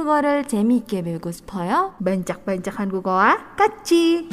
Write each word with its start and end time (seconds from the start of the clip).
한국어를 0.00 0.48
재미있게 0.48 1.02
배우고 1.02 1.30
싶어요? 1.32 1.94
반짝반짝 2.02 2.80
한국어와 2.80 3.54
같이. 3.56 4.26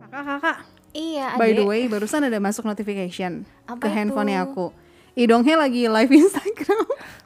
Kakak-kakak, 0.00 0.56
Iya, 0.90 1.38
by 1.38 1.54
the 1.54 1.62
Adek. 1.62 1.70
way, 1.70 1.82
barusan 1.86 2.26
ada 2.26 2.38
masuk 2.42 2.66
notification 2.66 3.46
Apa 3.68 3.78
ke 3.78 3.88
itu? 3.88 3.94
handphonenya 3.94 4.42
aku. 4.42 4.74
Idonghe 5.14 5.54
lagi 5.54 5.86
live 5.86 6.10
Instagram. 6.10 6.86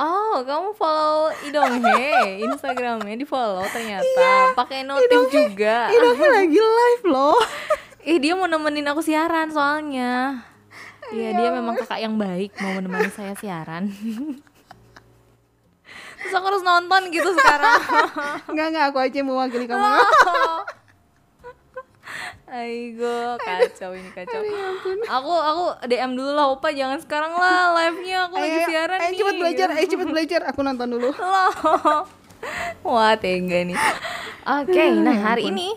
Oh, 0.00 0.40
kamu 0.40 0.72
follow 0.80 1.28
Idonghe 1.44 2.40
Instagramnya 2.40 3.20
di 3.20 3.28
follow 3.28 3.60
ternyata. 3.68 4.56
Pakai 4.56 4.80
notif 4.80 5.28
juga. 5.28 5.92
Idonghe 5.92 6.24
lagi 6.24 6.56
live 6.56 7.04
loh. 7.04 7.36
Ih, 8.08 8.16
dia 8.16 8.32
mau 8.32 8.48
nemenin 8.48 8.88
aku 8.88 9.04
siaran 9.04 9.52
soalnya. 9.52 10.40
Iya, 11.12 11.36
dia 11.36 11.48
memang 11.52 11.76
kakak 11.76 12.00
yang 12.00 12.16
baik 12.16 12.56
mau 12.64 12.80
menemani 12.80 13.12
saya 13.12 13.36
siaran. 13.36 13.90
Terus 16.20 16.36
aku 16.36 16.46
harus 16.48 16.64
nonton 16.64 17.12
gitu 17.12 17.28
sekarang. 17.36 17.80
Enggak 18.52 18.66
enggak 18.72 18.84
aku 18.92 18.98
aja 19.04 19.16
yang 19.20 19.28
mewakili 19.28 19.68
kamu. 19.68 19.84
Aigo, 22.50 23.38
kacau 23.38 23.94
ini 23.94 24.10
kacau. 24.10 24.42
Aku 25.06 25.32
aku 25.38 25.64
DM 25.86 26.18
dulu 26.18 26.34
lah, 26.34 26.50
Opa 26.50 26.74
jangan 26.74 26.98
sekarang 26.98 27.30
lah 27.38 27.78
live-nya 27.78 28.26
aku 28.26 28.42
lagi 28.42 28.58
siaran 28.66 28.98
ayo 28.98 29.06
nih. 29.06 29.18
cepet 29.22 29.36
belajar, 29.38 29.68
gitu. 29.70 29.78
ayo 29.78 29.86
cepet 29.86 30.08
belajar. 30.10 30.40
Aku 30.50 30.60
nonton 30.66 30.88
dulu. 30.90 31.14
Loh. 31.22 32.02
Wah, 32.82 33.14
tega 33.14 33.62
nih. 33.62 33.78
Oke, 34.40 34.82
nah 34.98 35.30
hari 35.30 35.54
ini 35.54 35.70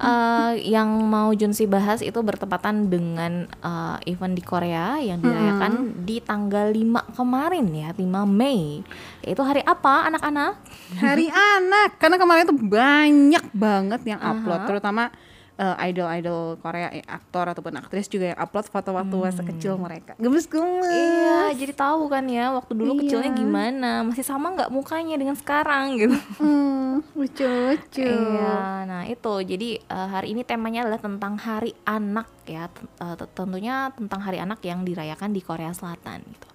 eh, 0.00 0.52
yang 0.64 0.88
mau 1.04 1.28
Junsi 1.36 1.68
bahas 1.68 2.00
itu 2.00 2.16
bertepatan 2.16 2.88
dengan 2.88 3.44
eh, 3.60 3.96
event 4.08 4.32
di 4.32 4.40
Korea 4.40 4.96
yang 5.04 5.20
dirayakan 5.20 6.08
di 6.08 6.24
tanggal 6.24 6.72
5 6.72 7.20
kemarin 7.20 7.68
ya, 7.68 7.92
5 7.92 8.00
Mei. 8.24 8.80
Itu 9.20 9.44
hari 9.44 9.60
apa 9.60 10.08
anak-anak? 10.08 10.56
Hari 11.04 11.28
anak. 11.28 12.00
Karena 12.00 12.16
kemarin 12.16 12.48
tuh 12.48 12.56
banyak 12.56 13.44
banget 13.52 14.00
yang 14.08 14.24
upload, 14.24 14.64
terutama 14.64 15.12
eh, 15.54 15.86
idol-idol 15.86 16.58
Korea, 16.58 16.90
eh, 16.90 17.02
aktor 17.02 17.46
ataupun 17.46 17.76
aktris 17.76 18.06
juga 18.06 18.34
yang 18.34 18.38
upload 18.38 18.66
foto 18.66 18.90
waktu 18.90 19.14
masa 19.14 19.42
kecil 19.42 19.74
mereka. 19.76 20.14
Gemes-gemes. 20.16 20.90
Iya, 20.90 21.54
jadi 21.54 21.72
tahu 21.72 22.06
kan 22.06 22.26
ya 22.26 22.50
waktu 22.50 22.72
dulu 22.72 22.98
kecilnya 22.98 23.30
Iya. 23.30 23.38
gimana, 23.38 23.90
masih 24.02 24.22
sama 24.22 24.50
nggak 24.50 24.68
mukanya 24.68 25.14
dengan 25.14 25.34
sekarang 25.34 25.94
gitu. 25.94 26.16
Hmm, 26.36 27.06
lucu-lucu. 27.14 28.02
Iya, 28.02 28.58
nah 28.84 29.02
itu 29.04 29.32
jadi 29.40 29.78
eh, 29.78 30.08
hari 30.10 30.32
ini 30.32 30.42
temanya 30.42 30.82
adalah 30.82 30.98
tentang 30.98 31.34
Hari 31.36 31.70
Anak 31.84 32.26
ya, 32.44 32.66
T- 32.66 32.84
t- 32.90 33.30
tentunya 33.32 33.90
tentang 33.94 34.20
Hari 34.20 34.38
Anak 34.38 34.58
yang 34.60 34.82
dirayakan 34.82 35.30
di 35.30 35.40
Korea 35.40 35.70
Selatan 35.70 36.22
gitu. 36.22 36.48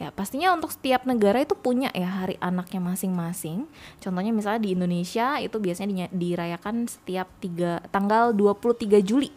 Ya 0.00 0.08
pastinya 0.08 0.56
untuk 0.56 0.72
setiap 0.72 1.04
negara 1.04 1.44
itu 1.44 1.52
punya 1.52 1.92
ya 1.92 2.08
Hari 2.08 2.40
Anaknya 2.40 2.80
masing-masing. 2.80 3.68
Contohnya 4.00 4.32
misalnya 4.32 4.64
di 4.64 4.72
Indonesia 4.72 5.36
itu 5.36 5.60
biasanya 5.60 6.08
dirayakan 6.08 6.88
setiap 6.88 7.28
tiga 7.44 7.84
tanggal 7.92 8.32
23 8.32 8.96
Juli. 9.04 9.28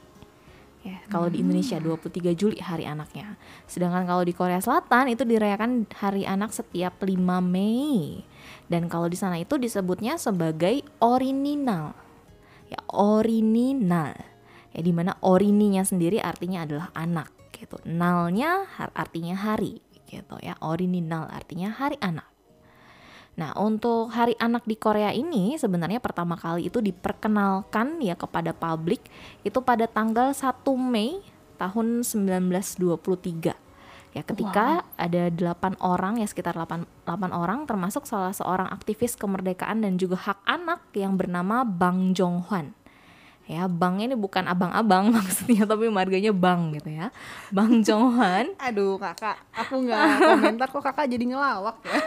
Ya, 0.88 1.04
kalau 1.12 1.28
di 1.28 1.44
Indonesia 1.44 1.80
23 1.80 2.32
Juli 2.32 2.64
hari 2.64 2.88
anaknya. 2.88 3.36
Sedangkan 3.68 4.08
kalau 4.08 4.24
di 4.24 4.32
Korea 4.32 4.64
Selatan 4.64 5.12
itu 5.12 5.28
dirayakan 5.28 5.88
hari 6.00 6.24
anak 6.24 6.56
setiap 6.56 6.96
5 7.04 7.12
Mei. 7.44 8.24
Dan 8.72 8.88
kalau 8.88 9.12
di 9.12 9.20
sana 9.20 9.36
itu 9.40 9.60
disebutnya 9.60 10.16
sebagai 10.16 10.80
orininal. 11.04 11.92
Ya, 12.72 12.80
orininal. 12.88 14.16
Ya 14.72 14.80
di 14.80 14.96
mana 14.96 15.20
orininya 15.20 15.84
sendiri 15.84 16.24
artinya 16.24 16.64
adalah 16.64 16.88
anak 16.96 17.32
gitu. 17.52 17.80
Nalnya 17.84 18.64
artinya 18.96 19.36
hari 19.40 19.93
gitu 20.14 20.38
ya. 20.46 20.54
Orininal 20.62 21.26
artinya 21.34 21.74
hari 21.74 21.98
anak. 21.98 22.30
Nah, 23.34 23.50
untuk 23.58 24.14
Hari 24.14 24.38
Anak 24.38 24.70
di 24.70 24.78
Korea 24.78 25.10
ini 25.10 25.58
sebenarnya 25.58 25.98
pertama 25.98 26.38
kali 26.38 26.70
itu 26.70 26.78
diperkenalkan 26.86 27.98
ya 27.98 28.14
kepada 28.14 28.54
publik 28.54 29.02
itu 29.42 29.58
pada 29.66 29.90
tanggal 29.90 30.38
1 30.38 30.54
Mei 30.78 31.18
tahun 31.58 32.06
1923. 32.06 33.58
Ya, 34.14 34.22
ketika 34.22 34.86
ada 34.94 35.34
8 35.34 35.82
orang 35.82 36.22
ya 36.22 36.30
sekitar 36.30 36.54
8, 36.54 36.86
8 37.10 37.34
orang 37.34 37.66
termasuk 37.66 38.06
salah 38.06 38.30
seorang 38.30 38.70
aktivis 38.70 39.18
kemerdekaan 39.18 39.82
dan 39.82 39.98
juga 39.98 40.22
hak 40.22 40.46
anak 40.46 40.86
yang 40.94 41.18
bernama 41.18 41.66
Bang 41.66 42.14
Jong-hwan. 42.14 42.78
Ya, 43.44 43.68
Bang 43.68 44.00
ini 44.00 44.16
bukan 44.16 44.48
abang-abang 44.48 45.12
maksudnya 45.16 45.68
tapi 45.68 45.92
marganya 45.92 46.32
Bang 46.32 46.72
gitu 46.72 46.88
ya. 46.88 47.12
Bang 47.52 47.84
Jong-hwan 47.84 48.56
Aduh 48.72 48.96
kakak, 48.96 49.36
aku 49.52 49.84
nggak 49.84 50.00
komentar 50.24 50.68
kok 50.72 50.84
kakak 50.84 51.12
jadi 51.12 51.26
ngelawak 51.28 51.78
ya. 51.84 52.02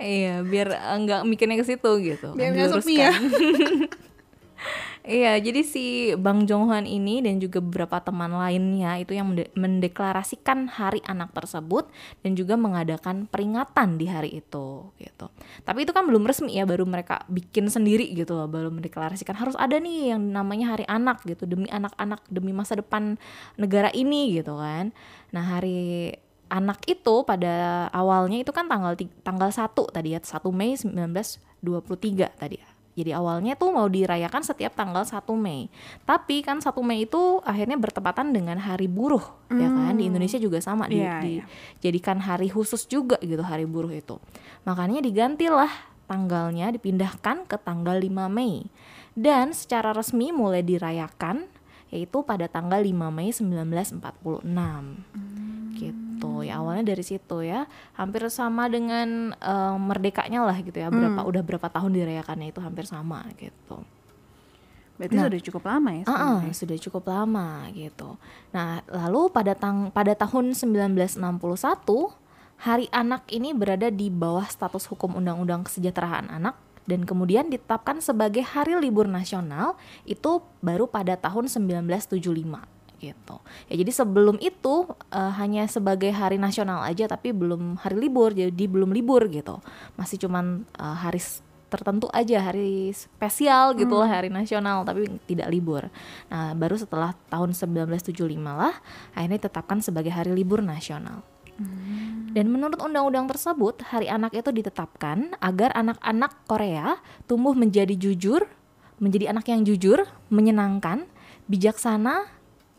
Iya, 0.00 0.34
biar 0.48 0.68
eh, 0.72 0.96
nggak 1.04 1.20
mikirnya 1.28 1.56
ke 1.60 1.66
situ 1.68 1.90
gitu. 2.00 2.32
Biar 2.32 2.56
kan, 2.56 2.56
nggak 2.56 2.70
sepi 2.80 2.94
ya. 2.96 3.12
Iya, 5.08 5.40
jadi 5.40 5.64
si 5.64 6.12
Bang 6.20 6.44
Jonghwan 6.44 6.84
ini 6.84 7.24
dan 7.24 7.40
juga 7.40 7.64
beberapa 7.64 7.96
teman 7.96 8.28
lainnya 8.28 9.00
itu 9.00 9.16
yang 9.16 9.32
mende- 9.32 9.48
mendeklarasikan 9.56 10.68
hari 10.68 11.00
anak 11.08 11.32
tersebut 11.32 11.88
dan 12.20 12.36
juga 12.36 12.60
mengadakan 12.60 13.24
peringatan 13.24 13.96
di 13.96 14.04
hari 14.04 14.44
itu 14.44 14.92
gitu. 15.00 15.26
Tapi 15.64 15.88
itu 15.88 15.96
kan 15.96 16.04
belum 16.04 16.28
resmi 16.28 16.60
ya, 16.60 16.68
baru 16.68 16.84
mereka 16.84 17.24
bikin 17.32 17.72
sendiri 17.72 18.04
gitu 18.12 18.36
loh, 18.36 18.52
baru 18.52 18.68
mendeklarasikan 18.68 19.32
harus 19.32 19.56
ada 19.56 19.80
nih 19.80 20.12
yang 20.12 20.28
namanya 20.28 20.76
hari 20.76 20.84
anak 20.84 21.24
gitu 21.24 21.48
demi 21.48 21.72
anak-anak, 21.72 22.20
demi 22.28 22.52
masa 22.52 22.76
depan 22.76 23.16
negara 23.56 23.88
ini 23.96 24.36
gitu 24.36 24.60
kan. 24.60 24.92
Nah, 25.32 25.44
hari 25.56 26.12
anak 26.52 26.84
itu 26.84 27.24
pada 27.24 27.88
awalnya 27.96 28.44
itu 28.44 28.52
kan 28.52 28.68
tanggal 28.68 28.92
tanggal 29.24 29.48
1 29.48 29.88
tadi 29.88 30.12
ya 30.12 30.20
1 30.20 30.52
Mei 30.52 30.76
1923 30.76 32.28
tadi 32.36 32.60
ya. 32.60 32.67
Jadi 32.98 33.14
awalnya 33.14 33.54
tuh 33.54 33.70
mau 33.70 33.86
dirayakan 33.86 34.42
setiap 34.42 34.74
tanggal 34.74 35.06
1 35.06 35.22
Mei. 35.38 35.70
Tapi 36.02 36.42
kan 36.42 36.58
1 36.58 36.74
Mei 36.82 37.06
itu 37.06 37.38
akhirnya 37.46 37.78
bertepatan 37.78 38.34
dengan 38.34 38.58
hari 38.58 38.90
buruh 38.90 39.22
ya 39.54 39.70
kan. 39.70 39.94
Di 39.94 40.10
Indonesia 40.10 40.42
juga 40.42 40.58
sama 40.58 40.90
di- 40.90 40.98
Iya, 40.98 41.22
iya. 41.22 41.44
dijadikan 41.78 42.18
hari 42.18 42.50
khusus 42.50 42.90
juga 42.90 43.14
gitu 43.22 43.46
hari 43.46 43.62
buruh 43.70 43.94
itu. 43.94 44.18
Makanya 44.66 44.98
digantilah 44.98 45.70
tanggalnya 46.10 46.74
dipindahkan 46.74 47.46
ke 47.46 47.54
tanggal 47.62 47.94
5 47.94 48.26
Mei. 48.26 48.66
Dan 49.14 49.54
secara 49.54 49.94
resmi 49.94 50.34
mulai 50.34 50.66
dirayakan 50.66 51.46
yaitu 51.88 52.20
pada 52.26 52.50
tanggal 52.50 52.82
5 52.82 53.08
Mei 53.14 53.30
1946 53.32 54.44
gitu 56.18 56.42
ya 56.42 56.58
awalnya 56.58 56.90
dari 56.90 57.06
situ 57.06 57.46
ya 57.46 57.70
hampir 57.94 58.26
sama 58.28 58.66
dengan 58.66 59.30
eh, 59.38 59.76
merdekanya 59.78 60.42
lah 60.42 60.58
gitu 60.58 60.74
ya 60.74 60.90
berapa 60.90 61.22
udah 61.22 61.42
berapa 61.46 61.68
tahun 61.70 61.94
dirayakannya 61.94 62.50
itu 62.50 62.58
hampir 62.58 62.84
sama 62.84 63.22
gitu 63.38 63.86
Berarti 64.98 65.14
sudah 65.14 65.42
cukup 65.46 65.62
lama 65.62 65.90
ya. 65.94 66.04
Ah, 66.10 66.18
sebenarnya. 66.42 66.54
sudah 66.58 66.78
cukup 66.82 67.04
lama 67.06 67.48
gitu. 67.70 68.18
Nah, 68.50 68.82
lalu 68.90 69.30
pada 69.30 69.54
tang 69.54 69.94
pada 69.94 70.10
tahun 70.18 70.58
1961 70.58 71.22
Hari 72.58 72.90
Anak 72.90 73.22
ini 73.30 73.54
berada 73.54 73.94
di 73.94 74.10
bawah 74.10 74.42
status 74.50 74.90
hukum 74.90 75.14
Undang-Undang 75.14 75.70
Kesejahteraan 75.70 76.26
Anak 76.26 76.58
dan 76.90 77.06
kemudian 77.06 77.46
ditetapkan 77.46 78.02
sebagai 78.02 78.42
hari 78.42 78.74
libur 78.74 79.06
nasional 79.06 79.78
itu 80.02 80.42
baru 80.58 80.90
pada 80.90 81.14
tahun 81.14 81.46
1975 81.46 82.18
gitu. 82.98 83.38
Ya 83.70 83.74
jadi 83.78 83.90
sebelum 83.94 84.36
itu 84.42 84.86
eh, 85.14 85.32
hanya 85.38 85.66
sebagai 85.70 86.10
hari 86.10 86.36
nasional 86.36 86.82
aja 86.82 87.06
tapi 87.06 87.30
belum 87.32 87.78
hari 87.78 87.96
libur 87.96 88.34
jadi 88.34 88.64
belum 88.68 88.90
libur 88.90 89.26
gitu. 89.30 89.62
Masih 89.94 90.18
cuman 90.18 90.66
eh, 90.78 90.96
hari 90.98 91.22
tertentu 91.68 92.08
aja 92.16 92.40
hari 92.40 92.96
spesial 92.96 93.76
gitu 93.76 94.00
lah 94.00 94.08
hari 94.08 94.32
nasional 94.32 94.88
tapi 94.88 95.20
tidak 95.28 95.52
libur. 95.52 95.92
Nah, 96.32 96.56
baru 96.56 96.80
setelah 96.80 97.12
tahun 97.28 97.52
1975 97.52 98.16
lah 98.40 98.72
akhirnya 99.12 99.36
ditetapkan 99.36 99.84
sebagai 99.84 100.08
hari 100.08 100.32
libur 100.32 100.64
nasional. 100.64 101.20
Dan 102.30 102.54
menurut 102.54 102.78
undang-undang 102.78 103.26
tersebut, 103.26 103.82
Hari 103.90 104.06
Anak 104.06 104.30
itu 104.30 104.54
ditetapkan 104.54 105.34
agar 105.42 105.74
anak-anak 105.74 106.46
Korea 106.46 107.02
tumbuh 107.26 107.50
menjadi 107.50 107.98
jujur, 107.98 108.46
menjadi 109.02 109.34
anak 109.34 109.50
yang 109.50 109.66
jujur, 109.66 110.06
menyenangkan, 110.30 111.10
bijaksana, 111.50 112.30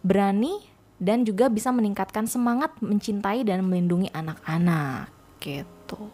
berani, 0.06 0.64
dan 1.00 1.24
juga 1.24 1.48
bisa 1.48 1.72
meningkatkan 1.72 2.28
semangat 2.28 2.76
mencintai 2.84 3.48
dan 3.48 3.64
melindungi 3.64 4.12
anak-anak 4.12 5.08
gitu. 5.40 6.12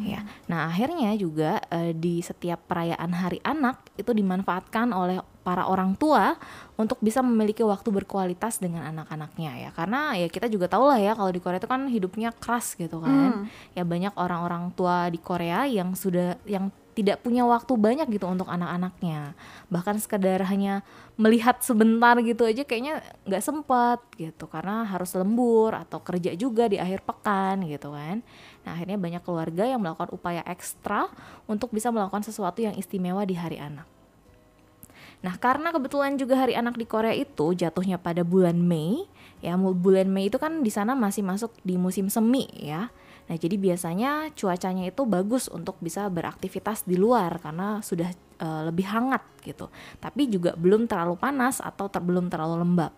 Ya, 0.00 0.24
nah 0.48 0.68
akhirnya 0.68 1.12
juga 1.16 1.60
eh, 1.68 1.92
di 1.92 2.24
setiap 2.24 2.68
perayaan 2.68 3.12
Hari 3.12 3.40
Anak 3.44 3.84
itu 4.00 4.12
dimanfaatkan 4.12 4.92
oleh 4.96 5.20
para 5.44 5.68
orang 5.68 5.92
tua 5.96 6.40
untuk 6.80 6.96
bisa 7.04 7.20
memiliki 7.20 7.60
waktu 7.60 7.88
berkualitas 7.92 8.56
dengan 8.60 8.88
anak-anaknya 8.88 9.68
ya. 9.68 9.70
Karena 9.76 10.16
ya 10.16 10.28
kita 10.32 10.48
juga 10.48 10.72
tahu 10.72 10.88
lah 10.88 11.00
ya 11.00 11.12
kalau 11.12 11.32
di 11.32 11.40
Korea 11.40 11.60
itu 11.60 11.68
kan 11.68 11.84
hidupnya 11.88 12.32
keras 12.32 12.76
gitu 12.76 13.02
kan. 13.04 13.48
Ya 13.76 13.84
banyak 13.84 14.16
orang-orang 14.16 14.72
tua 14.72 15.12
di 15.12 15.20
Korea 15.20 15.68
yang 15.68 15.92
sudah 15.92 16.40
yang 16.48 16.72
tidak 16.96 17.20
punya 17.20 17.44
waktu 17.44 17.76
banyak 17.76 18.08
gitu 18.08 18.24
untuk 18.24 18.48
anak-anaknya. 18.48 19.36
Bahkan 19.68 20.00
sekedar 20.00 20.40
hanya 20.48 20.80
melihat 21.20 21.60
sebentar 21.60 22.16
gitu 22.24 22.48
aja 22.48 22.64
kayaknya 22.64 23.04
nggak 23.28 23.44
sempat 23.44 24.00
gitu. 24.16 24.48
Karena 24.48 24.88
harus 24.88 25.12
lembur 25.12 25.76
atau 25.76 26.00
kerja 26.00 26.32
juga 26.32 26.72
di 26.72 26.80
akhir 26.80 27.04
pekan 27.04 27.68
gitu 27.68 27.92
kan. 27.92 28.24
Nah 28.64 28.70
akhirnya 28.72 28.96
banyak 28.96 29.22
keluarga 29.28 29.68
yang 29.68 29.84
melakukan 29.84 30.08
upaya 30.08 30.40
ekstra 30.48 31.12
untuk 31.44 31.68
bisa 31.68 31.92
melakukan 31.92 32.24
sesuatu 32.24 32.64
yang 32.64 32.72
istimewa 32.80 33.28
di 33.28 33.36
hari 33.36 33.60
anak. 33.60 33.84
Nah, 35.24 35.34
karena 35.40 35.72
kebetulan 35.72 36.14
juga 36.20 36.36
Hari 36.36 36.54
Anak 36.54 36.76
di 36.76 36.84
Korea 36.84 37.16
itu 37.16 37.56
jatuhnya 37.56 37.96
pada 37.96 38.20
bulan 38.20 38.60
Mei, 38.60 39.08
ya 39.40 39.56
bulan 39.56 40.12
Mei 40.12 40.28
itu 40.28 40.36
kan 40.36 40.60
di 40.60 40.68
sana 40.68 40.92
masih 40.92 41.24
masuk 41.24 41.50
di 41.64 41.80
musim 41.80 42.12
semi 42.12 42.44
ya. 42.52 42.92
Nah, 43.26 43.34
jadi 43.34 43.58
biasanya 43.58 44.30
cuacanya 44.38 44.86
itu 44.86 45.02
bagus 45.02 45.50
untuk 45.50 45.74
bisa 45.82 46.06
beraktivitas 46.06 46.86
di 46.86 46.94
luar 46.94 47.42
karena 47.42 47.82
sudah 47.82 48.10
uh, 48.38 48.70
lebih 48.70 48.86
hangat 48.86 49.22
gitu. 49.42 49.66
Tapi 49.98 50.30
juga 50.30 50.54
belum 50.54 50.86
terlalu 50.86 51.18
panas 51.18 51.58
atau 51.58 51.90
ter 51.90 51.98
belum 51.98 52.30
terlalu 52.30 52.62
lembab. 52.62 52.94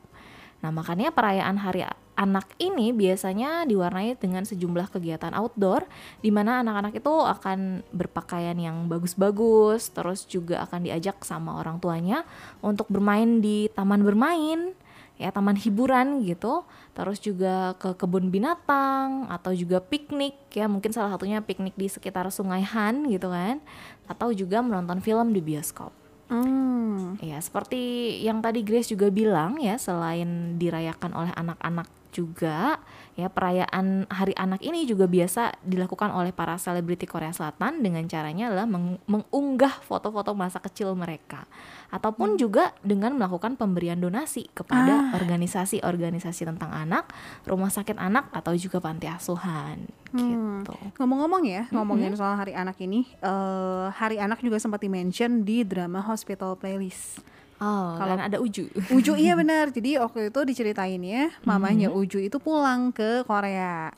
Nah, 0.58 0.74
makanya 0.74 1.14
perayaan 1.14 1.56
Hari 1.62 1.86
Anak 2.18 2.50
ini 2.58 2.90
biasanya 2.90 3.62
diwarnai 3.62 4.18
dengan 4.18 4.42
sejumlah 4.42 4.90
kegiatan 4.90 5.30
outdoor 5.38 5.86
di 6.18 6.34
mana 6.34 6.66
anak-anak 6.66 6.98
itu 6.98 7.14
akan 7.14 7.86
berpakaian 7.94 8.58
yang 8.58 8.90
bagus-bagus, 8.90 9.94
terus 9.94 10.26
juga 10.26 10.66
akan 10.66 10.82
diajak 10.82 11.22
sama 11.22 11.62
orang 11.62 11.78
tuanya 11.78 12.26
untuk 12.58 12.90
bermain 12.90 13.38
di 13.38 13.70
taman 13.70 14.02
bermain, 14.02 14.74
ya 15.18 15.34
taman 15.34 15.58
hiburan 15.58 16.22
gitu, 16.22 16.62
terus 16.94 17.18
juga 17.18 17.74
ke 17.76 17.92
kebun 17.98 18.30
binatang 18.30 19.26
atau 19.26 19.50
juga 19.50 19.82
piknik 19.82 20.38
ya, 20.54 20.70
mungkin 20.70 20.94
salah 20.94 21.12
satunya 21.12 21.42
piknik 21.42 21.74
di 21.74 21.90
sekitar 21.90 22.30
Sungai 22.30 22.62
Han 22.62 23.10
gitu 23.10 23.28
kan, 23.28 23.58
atau 24.06 24.30
juga 24.30 24.62
menonton 24.62 25.02
film 25.02 25.34
di 25.34 25.42
bioskop. 25.42 25.90
Hmm. 26.30 27.16
Ya, 27.24 27.40
seperti 27.40 28.14
yang 28.20 28.44
tadi 28.44 28.60
Grace 28.62 28.92
juga 28.92 29.10
bilang 29.10 29.58
ya, 29.58 29.74
selain 29.80 30.60
dirayakan 30.60 31.12
oleh 31.16 31.32
anak-anak 31.34 31.88
juga 32.08 32.80
ya 33.14 33.28
perayaan 33.28 34.08
Hari 34.08 34.34
Anak 34.38 34.64
ini 34.64 34.88
juga 34.88 35.04
biasa 35.04 35.60
dilakukan 35.60 36.08
oleh 36.14 36.32
para 36.32 36.56
selebriti 36.56 37.04
Korea 37.04 37.34
Selatan 37.34 37.84
dengan 37.84 38.06
caranya 38.08 38.48
adalah 38.48 38.66
meng 38.66 38.96
mengunggah 39.04 39.84
foto-foto 39.84 40.32
masa 40.32 40.58
kecil 40.58 40.96
mereka 40.96 41.44
ataupun 41.88 42.36
hmm. 42.36 42.38
juga 42.40 42.64
dengan 42.84 43.16
melakukan 43.16 43.56
pemberian 43.56 43.96
donasi 43.96 44.48
kepada 44.52 45.12
organisasi-organisasi 45.16 46.44
ah. 46.44 46.48
tentang 46.52 46.70
anak, 46.72 47.04
rumah 47.48 47.72
sakit 47.72 47.96
anak 47.96 48.28
atau 48.32 48.52
juga 48.52 48.78
panti 48.84 49.08
asuhan 49.08 49.88
hmm. 50.12 50.20
gitu. 50.64 50.76
Ngomong-ngomong 51.00 51.42
ya, 51.48 51.64
ngomongin 51.72 52.12
hmm. 52.12 52.20
soal 52.20 52.36
Hari 52.36 52.52
Anak 52.52 52.76
ini, 52.84 53.08
uh, 53.24 53.88
Hari 53.92 54.20
Anak 54.20 54.44
juga 54.44 54.60
sempat 54.60 54.84
di-mention 54.84 55.48
di 55.48 55.64
drama 55.64 56.04
Hospital 56.04 56.60
Playlist. 56.60 57.24
Oh, 57.58 57.98
kalau 57.98 58.14
ada 58.14 58.38
Uju. 58.38 58.70
Uju 58.94 59.18
iya 59.18 59.34
benar. 59.40 59.74
Jadi 59.74 59.98
waktu 59.98 60.30
itu 60.30 60.40
diceritain 60.46 61.02
ya, 61.02 61.34
mamanya 61.42 61.90
mm-hmm. 61.90 62.00
Uju 62.06 62.18
itu 62.22 62.38
pulang 62.38 62.94
ke 62.94 63.26
Korea. 63.26 63.90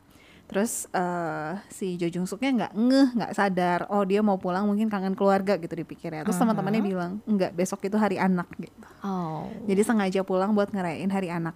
Terus 0.51 0.91
uh, 0.91 1.55
si 1.71 1.95
Jo 1.95 2.11
Jung 2.11 2.27
Suknya 2.27 2.51
nggak 2.51 2.73
ngeh, 2.75 3.09
nggak 3.15 3.33
sadar. 3.39 3.87
Oh 3.87 4.03
dia 4.03 4.19
mau 4.19 4.35
pulang 4.35 4.67
mungkin 4.67 4.91
kangen 4.91 5.15
keluarga 5.15 5.55
gitu 5.55 5.79
dipikirnya. 5.79 6.27
Terus 6.27 6.35
uh-huh. 6.35 6.51
teman-temannya 6.51 6.83
bilang 6.83 7.13
nggak 7.23 7.55
besok 7.55 7.87
itu 7.87 7.95
hari 7.95 8.19
anak 8.19 8.51
gitu. 8.59 8.75
Oh. 9.07 9.47
Jadi 9.71 9.87
sengaja 9.87 10.27
pulang 10.27 10.51
buat 10.59 10.75
ngerayain 10.75 11.09
hari 11.09 11.31
anak 11.31 11.55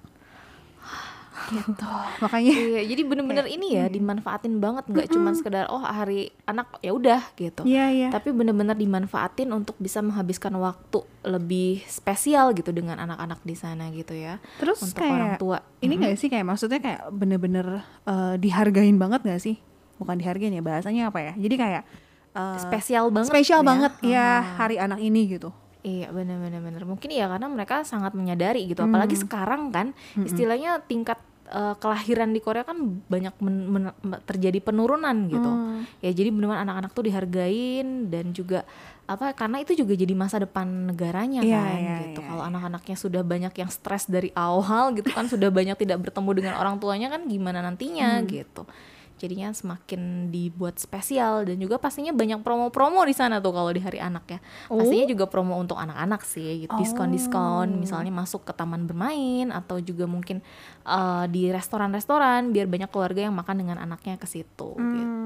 gitu. 1.50 1.88
Makanya 2.24 2.52
iya 2.54 2.82
jadi 2.86 3.02
bener-bener 3.04 3.46
ini 3.50 3.76
ya 3.76 3.86
dimanfaatin 3.90 4.58
banget 4.62 4.84
nggak 4.88 5.08
cuma 5.10 5.34
sekedar 5.34 5.66
oh 5.68 5.82
hari 5.82 6.30
anak 6.46 6.78
ya 6.80 6.92
udah 6.94 7.20
gitu. 7.34 7.62
Iya 7.66 7.86
iya. 7.90 8.08
Tapi 8.14 8.30
bener-bener 8.30 8.78
dimanfaatin 8.78 9.50
untuk 9.50 9.74
bisa 9.82 10.00
menghabiskan 10.00 10.54
waktu 10.56 11.02
lebih 11.26 11.82
spesial 11.90 12.54
gitu 12.54 12.70
dengan 12.70 13.00
anak-anak 13.02 13.40
di 13.42 13.54
sana 13.58 13.90
gitu 13.90 14.14
ya. 14.14 14.38
Terus 14.62 14.80
untuk 14.82 15.02
kayak 15.02 15.14
orang 15.14 15.34
tua. 15.40 15.58
ini 15.84 16.00
nggak 16.00 16.16
sih 16.16 16.28
kayak 16.32 16.46
maksudnya 16.48 16.80
kayak 16.80 17.12
bener-bener 17.12 17.84
uh, 18.08 18.34
dihargain 18.40 18.96
banget 18.96 19.20
nggak 19.26 19.40
sih? 19.42 19.56
Bukan 20.00 20.16
dihargain 20.18 20.54
ya 20.54 20.62
bahasanya 20.64 21.10
apa 21.12 21.20
ya? 21.20 21.32
Jadi 21.36 21.54
kayak 21.58 21.82
uh, 22.34 22.58
spesial 22.60 23.08
banget 23.14 23.30
spesial 23.30 23.60
ya. 23.62 23.66
banget 23.66 23.92
ya 24.04 24.28
hari 24.58 24.76
anak 24.76 25.00
ini 25.00 25.38
gitu 25.38 25.50
Iya 25.84 26.08
benar-benar 26.08 26.64
benar. 26.64 26.82
Mungkin 26.88 27.12
ya 27.12 27.28
karena 27.28 27.44
mereka 27.44 27.84
sangat 27.84 28.16
menyadari 28.16 28.64
gitu. 28.64 28.80
Apalagi 28.80 29.20
hmm. 29.20 29.24
sekarang 29.28 29.62
kan 29.68 29.92
istilahnya 30.16 30.80
tingkat 30.88 31.20
uh, 31.50 31.74
kelahiran 31.76 32.32
di 32.32 32.40
Korea 32.40 32.64
kan 32.64 33.04
banyak 33.08 33.34
men, 33.42 33.56
men, 33.68 33.84
terjadi 34.24 34.58
penurunan 34.64 35.28
gitu 35.28 35.50
hmm. 35.50 36.00
ya 36.00 36.10
jadi 36.14 36.30
benar 36.32 36.64
anak-anak 36.64 36.90
tuh 36.94 37.04
dihargain 37.04 38.08
dan 38.08 38.32
juga 38.32 38.64
apa 39.04 39.36
karena 39.36 39.60
itu 39.60 39.76
juga 39.76 39.92
jadi 39.92 40.16
masa 40.16 40.40
depan 40.40 40.64
negaranya 40.64 41.44
yeah, 41.44 41.60
kan 41.60 41.76
yeah, 41.76 41.98
gitu 42.08 42.20
yeah, 42.24 42.28
kalau 42.32 42.42
yeah. 42.42 42.50
anak-anaknya 42.52 42.96
sudah 42.96 43.22
banyak 43.22 43.52
yang 43.52 43.70
stres 43.70 44.08
dari 44.08 44.32
awal 44.32 44.96
gitu 44.96 45.12
kan 45.12 45.28
sudah 45.28 45.52
banyak 45.52 45.76
tidak 45.76 46.00
bertemu 46.08 46.30
dengan 46.32 46.54
orang 46.56 46.80
tuanya 46.80 47.12
kan 47.12 47.28
gimana 47.28 47.60
nantinya 47.60 48.24
hmm. 48.24 48.26
gitu 48.32 48.62
jadinya 49.18 49.54
semakin 49.54 50.28
dibuat 50.28 50.76
spesial 50.76 51.46
dan 51.46 51.56
juga 51.58 51.78
pastinya 51.78 52.10
banyak 52.10 52.42
promo-promo 52.42 53.02
di 53.06 53.14
sana 53.14 53.38
tuh 53.38 53.54
kalau 53.54 53.70
di 53.70 53.80
hari 53.80 53.98
anak 54.02 54.24
ya. 54.28 54.38
Oh. 54.68 54.78
pastinya 54.82 55.06
juga 55.08 55.24
promo 55.30 55.56
untuk 55.56 55.78
anak-anak 55.78 56.22
sih 56.26 56.66
gitu. 56.66 56.74
Diskon-diskon 56.74 57.80
misalnya 57.80 58.12
masuk 58.12 58.44
ke 58.44 58.52
taman 58.52 58.84
bermain 58.84 59.50
atau 59.54 59.78
juga 59.80 60.04
mungkin 60.04 60.44
uh, 60.84 61.24
di 61.30 61.48
restoran-restoran 61.48 62.52
biar 62.52 62.66
banyak 62.66 62.90
keluarga 62.92 63.26
yang 63.30 63.34
makan 63.34 63.64
dengan 63.64 63.80
anaknya 63.80 64.20
ke 64.20 64.26
situ 64.26 64.76
hmm. 64.76 64.94
gitu 64.94 65.23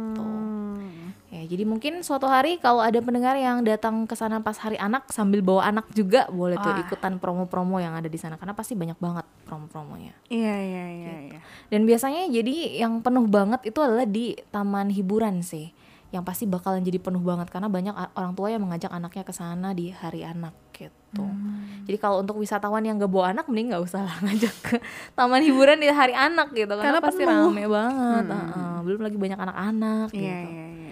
Ya, 1.38 1.46
jadi 1.46 1.62
mungkin 1.62 2.02
suatu 2.02 2.26
hari 2.26 2.58
kalau 2.58 2.82
ada 2.82 2.98
pendengar 2.98 3.38
yang 3.38 3.62
datang 3.62 4.10
ke 4.10 4.18
sana 4.18 4.42
pas 4.42 4.58
hari 4.58 4.74
anak 4.74 5.06
sambil 5.14 5.38
bawa 5.38 5.70
anak 5.70 5.86
juga 5.94 6.26
boleh 6.34 6.58
tuh 6.58 6.74
ikutan 6.82 7.22
promo-promo 7.22 7.78
yang 7.78 7.94
ada 7.94 8.10
di 8.10 8.18
sana 8.18 8.34
karena 8.34 8.58
pasti 8.58 8.74
banyak 8.74 8.98
banget 8.98 9.22
promo-promonya. 9.46 10.18
Iya 10.26 10.56
iya 10.58 10.84
iya. 10.90 11.14
Gitu. 11.14 11.38
iya. 11.38 11.40
Dan 11.70 11.86
biasanya 11.86 12.26
jadi 12.26 12.82
yang 12.82 12.98
penuh 13.06 13.30
banget 13.30 13.70
itu 13.70 13.78
adalah 13.78 14.02
di 14.02 14.34
taman 14.50 14.90
hiburan 14.90 15.46
sih, 15.46 15.70
yang 16.10 16.26
pasti 16.26 16.50
bakalan 16.50 16.82
jadi 16.82 16.98
penuh 16.98 17.22
banget 17.22 17.54
karena 17.54 17.70
banyak 17.70 17.94
orang 18.18 18.34
tua 18.34 18.50
yang 18.50 18.66
mengajak 18.66 18.90
anaknya 18.90 19.22
ke 19.22 19.30
sana 19.30 19.70
di 19.78 19.94
hari 19.94 20.26
anak 20.26 20.58
gitu. 20.74 21.22
Hmm. 21.22 21.86
Jadi 21.86 22.02
kalau 22.02 22.26
untuk 22.26 22.42
wisatawan 22.42 22.82
yang 22.82 22.98
gak 22.98 23.14
bawa 23.14 23.30
anak 23.30 23.46
mending 23.46 23.70
nggak 23.70 23.84
usah 23.86 24.02
lah 24.02 24.16
ngajak 24.26 24.54
ke 24.58 24.76
taman 25.14 25.46
hiburan 25.46 25.78
di 25.78 25.86
hari 25.86 26.18
anak 26.18 26.50
gitu 26.50 26.74
karena, 26.74 26.98
karena 26.98 27.00
pasti 27.00 27.22
penuh. 27.22 27.46
rame 27.46 27.64
banget. 27.70 28.24
Hmm. 28.26 28.34
Uh 28.34 28.50
-uh. 28.50 28.76
Belum 28.82 29.00
lagi 29.06 29.16
banyak 29.22 29.38
anak-anak 29.38 30.08
yeah, 30.10 30.18
gitu. 30.18 30.50
Yeah, 30.50 30.66
yeah 30.74 30.87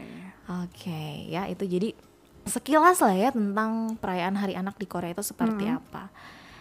Oke, 0.46 0.86
okay, 0.86 1.26
ya 1.26 1.50
itu 1.50 1.66
jadi 1.66 1.90
sekilas 2.46 3.02
lah 3.02 3.14
ya 3.18 3.28
tentang 3.34 3.98
perayaan 3.98 4.38
Hari 4.38 4.54
Anak 4.54 4.78
di 4.78 4.86
Korea 4.86 5.10
itu 5.10 5.26
seperti 5.26 5.66
hmm. 5.66 5.82
apa. 5.82 6.14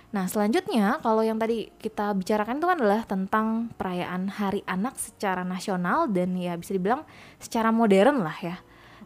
Nah, 0.09 0.25
selanjutnya 0.25 0.97
kalau 1.05 1.21
yang 1.21 1.37
tadi 1.37 1.69
kita 1.77 2.17
bicarakan 2.17 2.57
itu 2.57 2.65
kan 2.65 2.77
adalah 2.81 3.05
tentang 3.05 3.69
perayaan 3.77 4.33
Hari 4.33 4.65
Anak 4.65 4.97
secara 4.97 5.45
nasional 5.45 6.09
dan 6.09 6.33
ya 6.33 6.57
bisa 6.57 6.73
dibilang 6.73 7.05
secara 7.37 7.69
modern 7.69 8.25
lah 8.25 8.37
ya. 8.41 8.57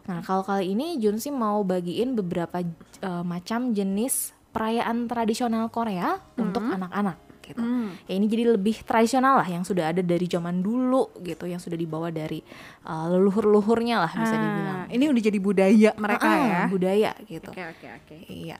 Nah, 0.08 0.24
kalau 0.24 0.40
kali 0.40 0.72
ini 0.72 0.96
Junsi 0.96 1.28
mau 1.28 1.60
bagiin 1.60 2.16
beberapa 2.16 2.64
uh, 3.04 3.20
macam 3.20 3.76
jenis 3.76 4.32
perayaan 4.56 5.12
tradisional 5.12 5.68
Korea 5.68 6.16
hmm. 6.16 6.40
untuk 6.40 6.64
anak-anak 6.64 7.29
gitu. 7.50 7.60
Hmm. 7.60 7.92
Ya 8.06 8.14
ini 8.16 8.26
jadi 8.30 8.54
lebih 8.54 8.82
tradisional 8.86 9.42
lah 9.42 9.48
yang 9.48 9.66
sudah 9.66 9.90
ada 9.90 10.00
dari 10.00 10.26
zaman 10.30 10.62
dulu 10.62 11.10
gitu, 11.20 11.50
yang 11.50 11.58
sudah 11.58 11.76
dibawa 11.76 12.08
dari 12.14 12.40
uh, 12.86 13.06
leluhur-leluhurnya 13.10 13.96
lah 14.00 14.12
bisa 14.14 14.34
ah, 14.34 14.40
dibilang. 14.40 14.78
Ini 14.90 15.04
udah 15.10 15.22
jadi 15.22 15.38
budaya 15.42 15.90
mereka 15.98 16.28
uh, 16.28 16.38
ya. 16.38 16.60
Budaya 16.70 17.10
gitu. 17.26 17.50
Oke 17.50 17.60
okay, 17.60 17.66
oke 17.66 17.78
okay, 17.78 17.90
oke. 17.90 18.06
Okay. 18.06 18.20
Iya. 18.30 18.56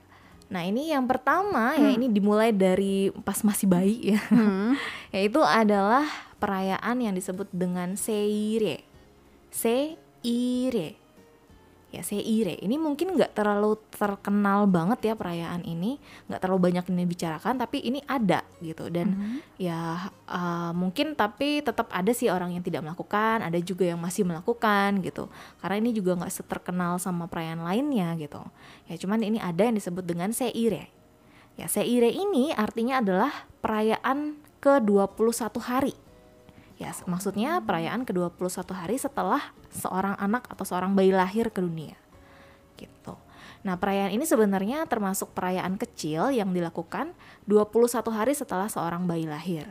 Nah 0.51 0.63
ini 0.67 0.91
yang 0.91 1.07
pertama 1.07 1.79
ya, 1.79 1.87
hmm. 1.87 1.87
ya 1.87 1.91
ini 1.95 2.07
dimulai 2.11 2.51
dari 2.51 3.15
pas 3.23 3.39
masih 3.47 3.71
bayi 3.71 4.19
ya, 4.19 4.21
hmm. 4.35 4.75
yaitu 5.15 5.39
adalah 5.47 6.03
perayaan 6.43 6.99
yang 6.99 7.15
disebut 7.15 7.47
dengan 7.55 7.95
Seire. 7.95 8.83
Seire 9.55 10.99
ya 11.91 12.07
Seire 12.07 12.55
ini 12.63 12.79
mungkin 12.79 13.19
nggak 13.19 13.35
terlalu 13.35 13.79
terkenal 13.91 14.71
banget 14.71 15.13
ya 15.13 15.15
perayaan 15.19 15.67
ini. 15.67 15.99
Nggak 16.31 16.41
terlalu 16.43 16.71
banyak 16.71 16.85
ini 16.91 17.03
dibicarakan 17.07 17.55
tapi 17.59 17.83
ini 17.83 18.01
ada 18.07 18.47
gitu. 18.63 18.87
Dan 18.91 19.07
mm 19.11 19.19
-hmm. 19.19 19.39
ya 19.59 20.11
uh, 20.31 20.73
mungkin 20.73 21.19
tapi 21.19 21.61
tetap 21.61 21.91
ada 21.91 22.11
sih 22.15 22.31
orang 22.31 22.55
yang 22.55 22.63
tidak 22.63 22.87
melakukan 22.87 23.43
ada 23.43 23.59
juga 23.59 23.91
yang 23.91 23.99
masih 23.99 24.23
melakukan 24.23 25.03
gitu. 25.03 25.27
Karena 25.59 25.77
ini 25.83 25.91
juga 25.91 26.17
nggak 26.19 26.33
seterkenal 26.33 27.03
sama 27.03 27.27
perayaan 27.27 27.63
lainnya 27.63 28.15
gitu. 28.19 28.41
Ya 28.87 28.95
cuman 28.99 29.23
ini 29.27 29.43
ada 29.43 29.67
yang 29.67 29.75
disebut 29.75 30.07
dengan 30.07 30.31
Seire 30.31 31.01
ya 31.61 31.69
Seire 31.69 32.09
ini 32.09 32.57
artinya 32.57 33.05
adalah 33.05 33.45
perayaan 33.61 34.41
ke 34.65 34.81
21 34.81 35.61
hari 35.61 35.95
Ya, 36.81 36.97
maksudnya 37.05 37.61
perayaan 37.61 38.09
ke-21 38.09 38.73
hari 38.73 38.97
setelah 38.97 39.53
seorang 39.69 40.17
anak 40.17 40.49
atau 40.49 40.65
seorang 40.65 40.97
bayi 40.97 41.13
lahir 41.13 41.53
ke 41.53 41.61
dunia. 41.61 41.93
Gitu. 42.81 43.13
Nah, 43.61 43.77
perayaan 43.77 44.17
ini 44.17 44.25
sebenarnya 44.25 44.89
termasuk 44.89 45.37
perayaan 45.37 45.77
kecil 45.77 46.33
yang 46.33 46.57
dilakukan 46.57 47.13
21 47.45 48.09
hari 48.09 48.33
setelah 48.33 48.73
seorang 48.73 49.05
bayi 49.05 49.29
lahir. 49.29 49.69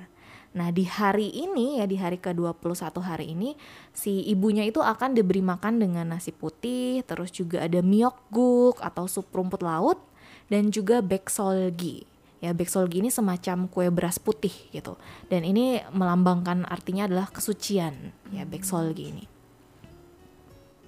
Nah, 0.50 0.74
di 0.74 0.86
hari 0.86 1.30
ini 1.30 1.78
ya 1.82 1.86
di 1.86 1.98
hari 1.98 2.18
ke-21 2.18 2.94
hari 3.06 3.38
ini 3.38 3.54
si 3.94 4.26
ibunya 4.26 4.66
itu 4.66 4.82
akan 4.82 5.14
diberi 5.14 5.46
makan 5.46 5.78
dengan 5.78 6.14
nasi 6.14 6.34
putih, 6.34 7.06
terus 7.06 7.30
juga 7.30 7.66
ada 7.66 7.82
miokguk 7.86 8.82
atau 8.82 9.06
sup 9.06 9.30
rumput 9.30 9.62
laut 9.62 10.02
dan 10.50 10.74
juga 10.74 11.06
beksolgi. 11.06 12.09
Ya, 12.40 12.56
beksolgi 12.56 13.04
ini 13.04 13.12
semacam 13.12 13.68
kue 13.68 13.92
beras 13.92 14.16
putih 14.16 14.54
gitu. 14.72 14.96
Dan 15.28 15.44
ini 15.44 15.84
melambangkan 15.92 16.64
artinya 16.64 17.04
adalah 17.06 17.28
kesucian 17.28 18.16
ya 18.32 18.48
beksolgi 18.48 19.06
ini. 19.12 19.26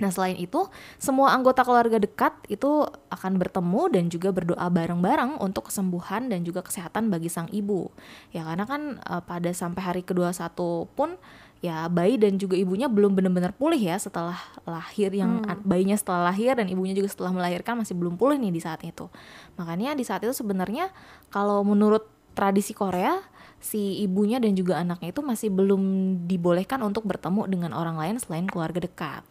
Nah, 0.01 0.09
selain 0.09 0.33
itu, 0.41 0.65
semua 0.97 1.29
anggota 1.29 1.61
keluarga 1.61 2.01
dekat 2.01 2.33
itu 2.49 2.89
akan 3.13 3.37
bertemu 3.37 3.81
dan 3.93 4.03
juga 4.09 4.33
berdoa 4.33 4.65
bareng-bareng 4.65 5.37
untuk 5.37 5.69
kesembuhan 5.69 6.25
dan 6.25 6.41
juga 6.41 6.65
kesehatan 6.65 7.13
bagi 7.13 7.29
sang 7.29 7.45
ibu. 7.53 7.93
Ya, 8.33 8.41
karena 8.41 8.65
kan 8.65 8.97
uh, 9.05 9.21
pada 9.21 9.53
sampai 9.53 9.81
hari 9.85 10.01
ke-21 10.01 10.57
pun 10.97 11.21
ya 11.61 11.85
bayi 11.85 12.17
dan 12.17 12.41
juga 12.41 12.57
ibunya 12.57 12.89
belum 12.89 13.13
benar-benar 13.13 13.53
pulih 13.53 13.77
ya 13.77 13.93
setelah 14.01 14.33
lahir 14.65 15.13
yang 15.13 15.45
Hmm. 15.45 15.61
bayinya 15.61 15.93
setelah 15.93 16.33
lahir 16.33 16.57
dan 16.57 16.65
ibunya 16.65 16.97
juga 16.97 17.13
setelah 17.13 17.29
melahirkan 17.37 17.77
masih 17.77 17.93
belum 17.93 18.17
pulih 18.17 18.41
nih 18.41 18.49
di 18.49 18.61
saat 18.61 18.81
itu. 18.81 19.13
Makanya 19.61 19.93
di 19.93 20.01
saat 20.01 20.25
itu 20.25 20.33
sebenarnya 20.33 20.89
kalau 21.29 21.61
menurut 21.61 22.09
tradisi 22.33 22.73
Korea 22.73 23.21
si 23.61 24.01
ibunya 24.01 24.41
dan 24.41 24.57
juga 24.57 24.81
anaknya 24.81 25.13
itu 25.13 25.21
masih 25.21 25.53
belum 25.53 25.81
dibolehkan 26.25 26.81
untuk 26.81 27.05
bertemu 27.05 27.45
dengan 27.45 27.71
orang 27.77 27.93
lain 27.93 28.17
selain 28.17 28.49
keluarga 28.49 28.81
dekat 28.81 29.21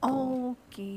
gitu. 0.00 0.56
Oke. 0.56 0.92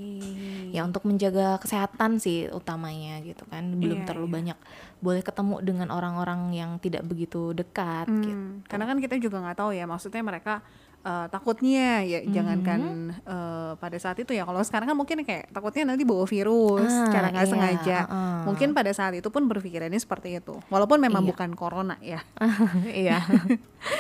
Ya 0.72 0.82
untuk 0.82 1.04
menjaga 1.04 1.60
kesehatan 1.60 2.18
sih 2.18 2.48
utamanya 2.50 3.20
gitu 3.22 3.44
kan. 3.46 3.76
Belum 3.76 4.02
Iya, 4.02 4.08
terlalu 4.08 4.28
iya. 4.28 4.36
banyak 4.40 4.58
boleh 5.04 5.22
ketemu 5.22 5.56
dengan 5.60 5.88
orang-orang 5.92 6.56
yang 6.56 6.72
tidak 6.80 7.04
begitu 7.04 7.52
dekat 7.52 8.08
Hmm, 8.08 8.24
gitu. 8.24 8.46
Karena 8.72 8.86
kan 8.88 8.98
kita 8.98 9.20
juga 9.20 9.44
nggak 9.44 9.60
tahu 9.60 9.72
ya, 9.76 9.84
maksudnya 9.84 10.24
mereka 10.24 10.64
eh, 11.04 11.28
takutnya 11.28 12.00
ya 12.02 12.20
jangankan 12.24 12.80
eh, 13.18 13.72
pada 13.76 13.98
saat 13.98 14.18
itu 14.18 14.32
ya. 14.32 14.44
Kalau 14.44 14.60
sekarang 14.60 14.88
kan 14.88 14.96
mungkin 14.96 15.22
kayak 15.22 15.50
takutnya 15.50 15.84
nanti 15.86 16.04
bawa 16.04 16.24
virus 16.24 16.88
Ah, 16.88 17.06
secara 17.06 17.28
nggak 17.30 17.44
iya, 17.44 17.52
sengaja. 17.52 18.00
heeh. 18.06 18.40
Mungkin 18.44 18.70
pada 18.72 18.92
saat 18.92 19.14
itu 19.14 19.28
pun 19.28 19.46
berpikirannya 19.46 19.96
seperti 19.96 20.38
itu. 20.38 20.56
Walaupun 20.68 20.98
memang 20.98 21.22
Iya. 21.22 21.30
bukan 21.30 21.50
corona 21.54 21.96
ya. 22.00 22.24
iya. 23.04 23.20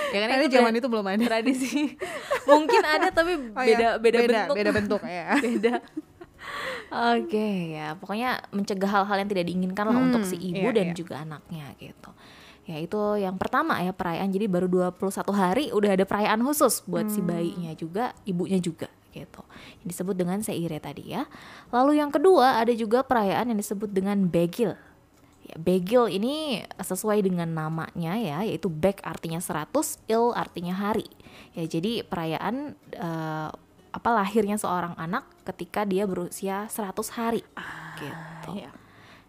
ya 0.09 0.17
kan 0.17 0.27
Karena 0.29 0.41
itu 0.41 0.53
zaman 0.53 0.73
itu 0.73 0.87
belum 0.87 1.05
ada. 1.05 1.21
tradisi. 1.21 1.95
Mungkin 2.49 2.81
ada 2.81 3.07
tapi 3.09 3.35
Oh 3.51 3.61
beda 3.61 3.87
iya, 3.89 3.89
beda, 3.97 4.17
bentuk. 4.21 4.55
beda 4.55 4.71
bentuk 4.71 5.01
ya. 5.03 5.27
beda. 5.45 5.73
Oke 6.93 7.73
ya, 7.73 7.95
pokoknya 7.95 8.37
mencegah 8.51 8.85
hal-hal 8.85 9.17
yang 9.17 9.25
tidak 9.27 9.45
diinginkan 9.45 9.89
lah 9.89 9.97
untuk 9.97 10.21
si 10.21 10.35
Hmm, 10.35 10.47
ibu 10.51 10.67
iya, 10.67 10.75
dan 10.75 10.87
iya. 10.87 10.93
juga 10.93 11.15
anaknya 11.17 11.65
gitu. 11.79 12.11
Ya 12.63 12.79
itu 12.79 12.95
yang 13.19 13.35
pertama 13.35 13.75
ya 13.83 13.91
perayaan 13.91 14.31
jadi 14.31 14.47
baru 14.47 14.71
21 14.71 15.35
hari 15.35 15.65
udah 15.75 15.99
ada 15.99 16.07
perayaan 16.07 16.39
khusus 16.47 16.79
buat 16.87 17.11
si 17.11 17.19
Hmm. 17.19 17.27
bayinya 17.27 17.75
juga, 17.75 18.15
ibunya 18.23 18.55
juga 18.57 18.87
gitu. 19.11 19.43
Yang 19.83 19.87
disebut 19.93 20.15
dengan 20.15 20.39
seire 20.39 20.79
tadi 20.79 21.11
ya. 21.11 21.27
Lalu 21.69 21.99
yang 21.99 22.09
kedua 22.09 22.63
ada 22.63 22.71
juga 22.71 23.03
perayaan 23.03 23.51
yang 23.51 23.59
disebut 23.59 23.91
dengan 23.91 24.25
begil. 24.25 24.73
Ya, 25.43 25.59
begil 25.59 26.07
ini 26.07 26.63
sesuai 26.79 27.19
dengan 27.19 27.51
namanya 27.51 28.15
ya, 28.15 28.47
yaitu 28.47 28.71
beg 28.71 29.03
artinya 29.03 29.43
100, 29.43 29.99
il 30.07 30.31
artinya 30.31 30.71
hari. 30.71 31.03
Ya, 31.51 31.67
jadi 31.67 32.07
perayaan 32.07 32.79
eh, 32.95 33.49
apa 33.93 34.09
lahirnya 34.09 34.55
seorang 34.55 34.95
anak 34.95 35.27
ketika 35.45 35.83
dia 35.83 36.07
berusia 36.07 36.65
100 36.71 37.11
hari. 37.11 37.43
gitu. 37.99 38.49
Iya. 38.57 38.71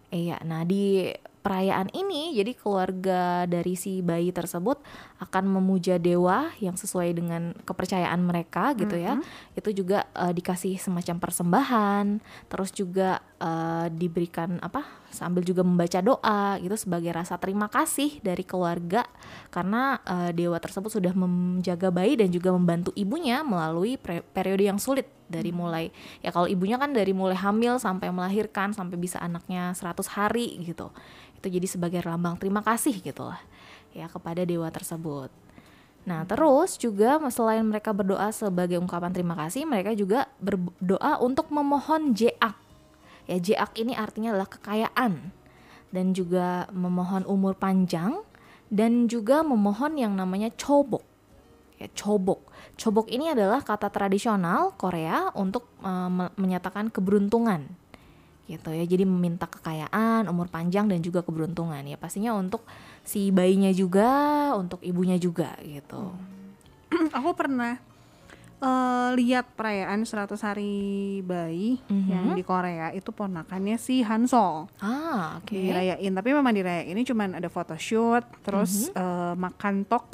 Iya, 0.09 0.37
nah 0.41 0.63
di 0.63 1.11
perayaan 1.45 1.93
ini 1.93 2.33
jadi 2.33 2.57
keluarga 2.57 3.45
dari 3.45 3.77
si 3.77 4.01
bayi 4.01 4.33
tersebut 4.33 4.81
akan 5.21 5.45
memuja 5.45 6.01
dewa 6.01 6.49
yang 6.57 6.73
sesuai 6.73 7.13
dengan 7.13 7.53
kepercayaan 7.61 8.17
mereka 8.25 8.73
gitu 8.73 8.97
ya. 8.97 9.21
Itu 9.53 9.69
juga 9.69 10.09
eh, 10.17 10.33
dikasih 10.33 10.81
semacam 10.81 11.21
persembahan, 11.21 12.05
terus 12.49 12.73
juga 12.73 13.21
eh, 13.37 13.93
diberikan 13.93 14.57
apa? 14.65 15.05
sambil 15.15 15.47
juga 15.47 15.63
membaca 15.63 16.03
doa 16.03 16.59
gitu 16.59 16.75
sebagai 16.75 17.15
rasa 17.15 17.39
terima 17.39 17.71
kasih 17.71 18.19
dari 18.19 18.43
keluarga 18.43 19.07
karena 19.47 20.03
eh, 20.03 20.35
dewa 20.35 20.59
tersebut 20.59 20.91
sudah 20.91 21.15
menjaga 21.15 21.87
bayi 21.87 22.19
dan 22.19 22.27
juga 22.27 22.51
membantu 22.51 22.91
ibunya 22.99 23.39
melalui 23.47 23.95
periode 24.35 24.67
yang 24.67 24.75
sulit 24.75 25.07
dari 25.25 25.49
mulai 25.49 25.89
ya 26.21 26.29
kalau 26.29 26.45
ibunya 26.45 26.77
kan 26.77 26.93
dari 26.93 27.09
mulai 27.09 27.33
hamil 27.33 27.81
sampai 27.81 28.13
melahirkan 28.13 28.77
sampai 28.77 28.93
bisa 28.99 29.17
anaknya 29.17 29.73
100 29.73 30.05
hari 30.13 30.61
gitu 30.61 30.93
itu 31.39 31.47
jadi 31.47 31.67
sebagai 31.67 32.01
lambang 32.03 32.39
terima 32.39 32.61
kasih 32.65 32.95
gitu 32.99 33.27
lah 33.27 33.41
ya 33.95 34.07
kepada 34.11 34.43
dewa 34.43 34.67
tersebut 34.71 35.29
nah 36.05 36.21
terus 36.23 36.77
juga 36.77 37.17
selain 37.33 37.65
mereka 37.65 37.89
berdoa 37.89 38.29
sebagai 38.29 38.77
ungkapan 38.77 39.09
terima 39.09 39.33
kasih 39.33 39.65
mereka 39.65 39.91
juga 39.97 40.29
berdoa 40.37 41.17
untuk 41.19 41.49
memohon 41.49 42.13
jeak 42.13 42.37
ya 43.25 43.37
jeak 43.41 43.71
ini 43.81 43.97
artinya 43.97 44.37
adalah 44.37 44.49
kekayaan 44.49 45.33
dan 45.89 46.05
juga 46.13 46.69
memohon 46.69 47.25
umur 47.25 47.57
panjang 47.57 48.21
dan 48.69 49.09
juga 49.09 49.41
memohon 49.41 49.97
yang 49.97 50.13
namanya 50.13 50.53
cobok 50.53 51.15
ya 51.79 51.87
cobok. 51.91 52.39
Cobok 52.75 53.07
ini 53.11 53.31
adalah 53.31 53.63
kata 53.63 53.91
tradisional 53.91 54.75
Korea 54.75 55.31
untuk 55.35 55.67
me- 55.83 56.33
menyatakan 56.39 56.91
keberuntungan. 56.91 57.67
Gitu 58.45 58.69
ya. 58.69 58.83
Jadi 58.83 59.03
meminta 59.03 59.45
kekayaan, 59.45 60.25
umur 60.25 60.45
panjang 60.47 60.85
dan 60.85 60.99
juga 60.99 61.19
keberuntungan. 61.19 61.81
Ya 61.81 61.95
pastinya 61.95 62.31
untuk 62.31 62.61
si 63.01 63.29
bayinya 63.29 63.69
juga, 63.69 64.09
untuk 64.53 64.79
ibunya 64.81 65.17
juga 65.17 65.57
gitu. 65.59 66.13
Aku 67.17 67.33
pernah 67.33 67.81
eh, 68.55 69.09
lihat 69.13 69.51
perayaan 69.53 70.05
100 70.05 70.39
hari 70.39 70.73
bayi 71.21 71.81
Mhm. 71.85 72.07
yang 72.07 72.25
di 72.31 72.41
Korea 72.41 72.89
itu 72.89 73.11
ponakannya 73.11 73.75
si 73.75 73.99
Hansol. 73.99 74.71
Ah, 74.79 75.37
oke. 75.37 75.51
dirayain 75.51 76.13
tapi 76.13 76.29
memang 76.31 76.53
dirayain 76.53 76.87
ini 76.87 77.03
cuman 77.03 77.35
ada 77.35 77.49
photoshoot 77.49 78.23
terus 78.41 78.87
Mhm. 78.87 78.95
eh, 78.95 79.33
makan 79.35 79.75
tok 79.83 80.07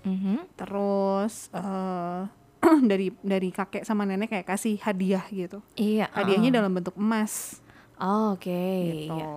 Mhm. 0.00 0.56
terus 0.56 1.52
eh, 1.52 2.22
dari 2.90 3.12
dari 3.18 3.48
kakek 3.48 3.82
sama 3.82 4.04
nenek 4.04 4.30
kayak 4.30 4.46
kasih 4.46 4.76
hadiah 4.78 5.24
gitu 5.26 5.60
Iya. 5.74 6.08
hadiahnya 6.10 6.50
ah. 6.50 6.56
dalam 6.56 6.72
bentuk 6.72 6.94
emas 6.94 7.58
Oh, 7.96 8.32
oke. 8.32 8.48
gitu 8.48 9.12
Iya. 9.12 9.32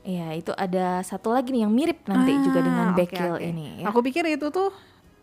Iya, 0.00 0.26
itu 0.32 0.52
ada 0.54 1.02
satu 1.02 1.28
lagi 1.28 1.52
nih 1.52 1.68
yang 1.68 1.74
mirip 1.74 2.00
nanti 2.06 2.32
juga 2.40 2.64
dengan 2.64 2.92
Ah, 2.92 2.96
bekil 2.96 3.36
oke. 3.36 3.44
ini 3.44 3.84
ya. 3.84 3.92
aku 3.92 4.00
pikir 4.00 4.24
itu 4.26 4.48
tuh 4.48 4.72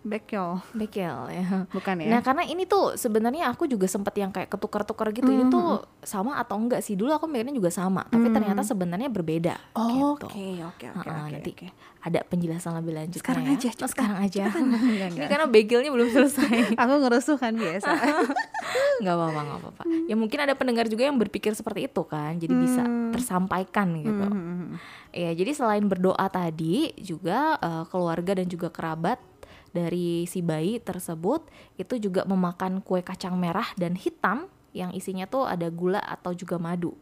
bekel 0.05 0.61
Bekil 0.71 1.17
ya. 1.27 1.65
bukan 1.67 1.97
ya 1.97 2.07
Nah 2.07 2.21
karena 2.21 2.43
ini 2.43 2.63
tuh 2.63 2.93
sebenarnya 2.93 3.49
aku 3.49 3.65
juga 3.65 3.85
sempet 3.85 4.13
yang 4.15 4.29
kayak 4.29 4.47
ketukar-tukar 4.47 5.09
gitu 5.09 5.25
ini 5.27 5.41
Mhm. 5.41 5.51
tuh 5.51 5.67
sama 5.99 6.37
atau 6.37 6.55
enggak 6.55 6.79
sih 6.79 6.93
dulu 6.93 7.09
aku 7.09 7.25
mikirnya 7.25 7.51
juga 7.51 7.67
sama 7.69 8.05
tapi 8.05 8.29
Hmm. 8.29 8.35
ternyata 8.35 8.61
sebenarnya 8.61 9.09
berbeda 9.09 9.57
oke 9.73 9.97
gitu. 10.21 10.25
oke 10.27 10.45
oke 10.63 10.85
oke 10.95 11.09
nanti 11.09 11.51
oke. 11.51 11.67
ada 11.99 12.21
penjelasan 12.21 12.77
lebih 12.77 12.93
lanjut 12.95 13.17
Sekarang 13.19 13.43
ya. 13.43 13.51
aja, 13.51 13.65
Oh, 13.65 13.73
cepetan. 13.73 13.89
sekarang 13.89 14.17
aja 14.21 14.43
Enggak, 14.55 14.79
ini 15.03 15.05
enggak. 15.11 15.27
karena 15.27 15.45
begilnya 15.47 15.89
belum 15.89 16.07
selesai 16.07 16.53
aku 16.79 16.93
ngerusuh 17.01 17.37
kan 17.37 17.53
biasa 17.53 17.89
nggak 18.95 19.11
apa-apa 19.11 19.39
nggak 19.41 19.59
apa-apa 19.59 19.83
ya 20.05 20.15
mungkin 20.15 20.39
ada 20.39 20.53
pendengar 20.53 20.85
juga 20.85 21.03
yang 21.03 21.17
berpikir 21.17 21.51
seperti 21.51 21.85
itu 21.85 22.01
kan 22.03 22.37
jadi 22.37 22.53
bisa 22.53 22.83
Hmm. 22.85 23.09
tersampaikan 23.09 23.89
gitu 23.97 24.25
Mhm. 24.25 24.77
Ya, 25.09 25.31
jadi 25.31 25.55
selain 25.55 25.87
berdoa 25.87 26.27
tadi 26.27 26.91
juga 26.97 27.55
eh, 27.57 27.83
keluarga 27.87 28.35
dan 28.35 28.45
juga 28.45 28.67
kerabat 28.67 29.15
dari 29.75 30.23
si 30.23 30.39
bayi 30.39 30.79
tersebut 30.79 31.43
itu 31.75 31.99
juga 31.99 32.23
memakan 32.23 32.79
kue 32.79 33.03
kacang 33.03 33.35
merah 33.35 33.67
dan 33.75 33.99
hitam 33.99 34.47
yang 34.71 34.95
isinya 34.95 35.27
tuh 35.27 35.43
ada 35.43 35.67
gula 35.67 35.99
atau 35.99 36.31
juga 36.31 36.55
madu. 36.55 36.95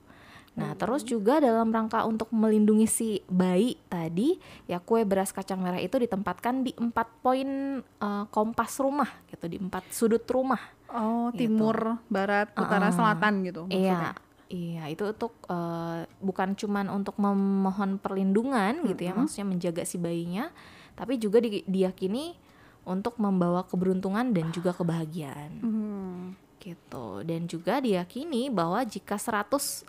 Nah, 0.54 0.78
terus 0.78 1.02
juga 1.02 1.42
dalam 1.42 1.74
rangka 1.74 2.06
untuk 2.06 2.30
melindungi 2.30 2.86
si 2.86 3.10
bayi 3.26 3.74
tadi, 3.90 4.38
ya 4.70 4.78
kue 4.78 5.02
beras 5.02 5.34
kacang 5.34 5.58
merah 5.58 5.82
itu 5.82 5.98
ditempatkan 5.98 6.62
di 6.62 6.78
empat 6.78 7.10
poin 7.26 7.50
eh, 7.82 8.26
kompas 8.30 8.78
rumah 8.78 9.10
gitu, 9.34 9.50
di 9.50 9.58
empat 9.58 9.90
sudut 9.90 10.22
rumah. 10.30 10.62
oh 10.94 11.34
Gitu. 11.34 11.50
timur 11.50 11.98
barat 12.06 12.54
utara 12.54 12.94
Uh-uh. 12.94 12.94
selatan 12.94 13.42
gitu 13.42 13.66
Iya, 13.66 13.98
maksudnya 13.98 14.14
iya 14.54 14.84
itu 14.94 15.04
untuk 15.10 15.34
eh, 15.50 16.06
bukan 16.22 16.54
cuman 16.54 16.86
untuk 16.94 17.18
memohon 17.18 17.98
perlindungan 17.98 18.86
gitu 18.86 19.10
ya, 19.10 19.18
maksudnya 19.18 19.50
menjaga 19.50 19.90
si 19.90 19.98
bayinya, 19.98 20.54
tapi 20.94 21.18
juga 21.18 21.42
di- 21.42 21.66
diyakini 21.66 22.38
untuk 22.84 23.16
membawa 23.16 23.64
keberuntungan 23.64 24.36
dan 24.36 24.52
juga 24.52 24.76
kebahagiaan 24.76 25.52
Hmm. 25.64 26.22
gitu. 26.60 27.24
Dan 27.24 27.48
juga 27.48 27.80
diyakini 27.80 28.48
bahwa 28.48 28.84
jika 28.84 29.20
100 29.20 29.84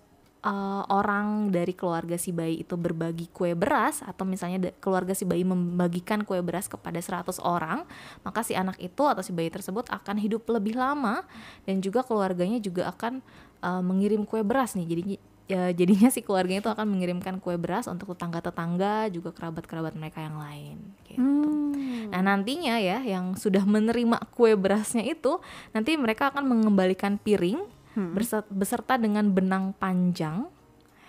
eh, 0.45 0.83
orang 0.93 1.49
dari 1.49 1.73
keluarga 1.73 2.21
si 2.21 2.29
bayi 2.29 2.61
itu 2.61 2.77
berbagi 2.77 3.33
kue 3.33 3.57
beras 3.57 4.05
atau 4.05 4.29
misalnya 4.29 4.71
keluarga 4.77 5.17
si 5.17 5.25
bayi 5.25 5.41
membagikan 5.41 6.21
kue 6.21 6.37
beras 6.45 6.69
kepada 6.69 7.01
100 7.01 7.41
orang, 7.41 7.89
maka 8.23 8.45
si 8.45 8.53
anak 8.53 8.77
itu 8.77 9.03
atau 9.09 9.25
si 9.25 9.33
bayi 9.33 9.49
tersebut 9.49 9.89
akan 9.89 10.21
hidup 10.21 10.45
lebih 10.53 10.77
lama 10.77 11.25
dan 11.65 11.81
juga 11.81 12.05
keluarganya 12.05 12.61
juga 12.61 12.93
akan 12.93 13.25
eh, 13.65 13.83
mengirim 13.83 14.29
kue 14.29 14.45
beras 14.45 14.77
nih. 14.77 14.85
Jadi 14.85 15.03
ya 15.45 15.69
jadinya 15.77 16.09
si 16.09 16.25
keluarganya 16.25 16.65
itu 16.65 16.73
akan 16.73 16.87
mengirimkan 16.89 17.37
kue 17.37 17.61
beras 17.61 17.85
untuk 17.85 18.17
tetangga-tetangga 18.17 19.13
juga 19.13 19.31
kerabat-kerabat 19.37 19.93
mereka 19.93 20.25
yang 20.25 20.41
lain 20.41 20.77
gitu. 21.05 21.21
Hmm. 21.21 22.09
Nah 22.09 22.21
nantinya 22.25 22.81
ya 22.81 23.05
yang 23.05 23.37
sudah 23.37 23.65
menerima 23.69 24.25
kue 24.33 24.57
berasnya 24.57 25.05
itu 25.05 25.41
nanti 25.77 25.97
mereka 26.01 26.33
akan 26.33 26.49
mengembalikan 26.49 27.21
piring 27.21 27.75
Hmm. 27.95 28.11
beserta 28.51 28.99
dengan 28.99 29.31
benang 29.31 29.71
panjang 29.79 30.51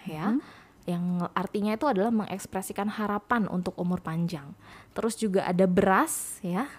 ya 0.05 0.37
yang 0.85 1.25
artinya 1.33 1.73
itu 1.73 1.89
adalah 1.89 2.13
mengekspresikan 2.13 2.93
harapan 2.93 3.49
untuk 3.49 3.73
umur 3.81 4.05
panjang. 4.05 4.53
Terus 4.93 5.17
juga 5.17 5.49
ada 5.49 5.65
beras 5.65 6.37
ya 6.45 6.69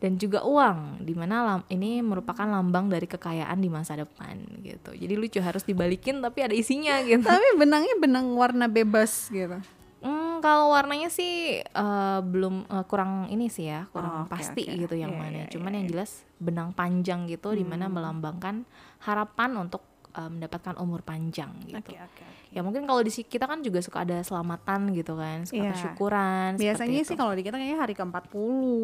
dan 0.00 0.16
juga 0.16 0.40
uang 0.40 1.00
di 1.00 1.12
mana 1.12 1.36
lam- 1.44 1.68
ini 1.68 2.00
merupakan 2.00 2.42
lambang 2.42 2.88
dari 2.88 3.04
kekayaan 3.04 3.56
di 3.56 3.68
masa 3.68 3.94
depan 3.94 4.34
gitu. 4.60 4.90
Jadi 4.90 5.12
lucu 5.14 5.38
harus 5.38 5.60
dibalikin 5.62 6.18
tapi 6.18 6.40
ada 6.40 6.56
isinya 6.56 6.96
gitu. 7.06 7.20
Tapi 7.22 7.48
benangnya 7.54 7.94
benang 7.96 8.32
warna 8.32 8.64
bebas 8.64 9.28
gitu. 9.28 9.60
Hmm, 10.00 10.40
kalau 10.40 10.72
warnanya 10.72 11.12
sih 11.12 11.60
eh, 11.60 12.18
belum 12.24 12.64
eh, 12.64 12.84
kurang 12.88 13.28
ini 13.28 13.52
sih 13.52 13.68
ya, 13.68 13.84
kurang 13.92 14.10
Oh, 14.10 14.24
oke, 14.24 14.32
pasti 14.32 14.64
oke. 14.64 14.80
gitu 14.80 14.94
yang 14.96 15.12
Iya, 15.12 15.20
mana. 15.20 15.36
iya, 15.36 15.52
Cuman 15.52 15.68
iya, 15.68 15.76
yang 15.76 15.84
iya. 15.84 15.92
jelas 15.92 16.10
benang 16.40 16.72
panjang 16.72 17.28
gitu 17.28 17.52
di 17.52 17.60
mana 17.62 17.84
melambangkan 17.86 18.64
harapan 18.98 19.60
untuk 19.60 19.84
eh, 20.10 20.30
mendapatkan 20.30 20.74
umur 20.76 21.00
panjang 21.00 21.50
gitu. 21.64 21.78
Oke, 21.78 21.96
oke, 21.96 22.22
oke. 22.22 22.24
Ya 22.50 22.60
mungkin 22.60 22.82
kalau 22.82 22.98
di 23.00 23.10
kita 23.10 23.46
kan 23.46 23.62
juga 23.62 23.78
suka 23.78 24.02
ada 24.02 24.18
selamatan 24.20 24.90
gitu 24.90 25.14
kan, 25.14 25.46
suka 25.46 25.62
Iya. 25.62 25.70
kesyukuran. 25.70 26.48
seperti 26.58 26.64
Biasanya 26.66 27.00
sih 27.06 27.14
kalau 27.14 27.32
di 27.32 27.42
kita 27.46 27.54
kayaknya 27.54 27.78
hari 27.78 27.94
ke-40 27.94 28.34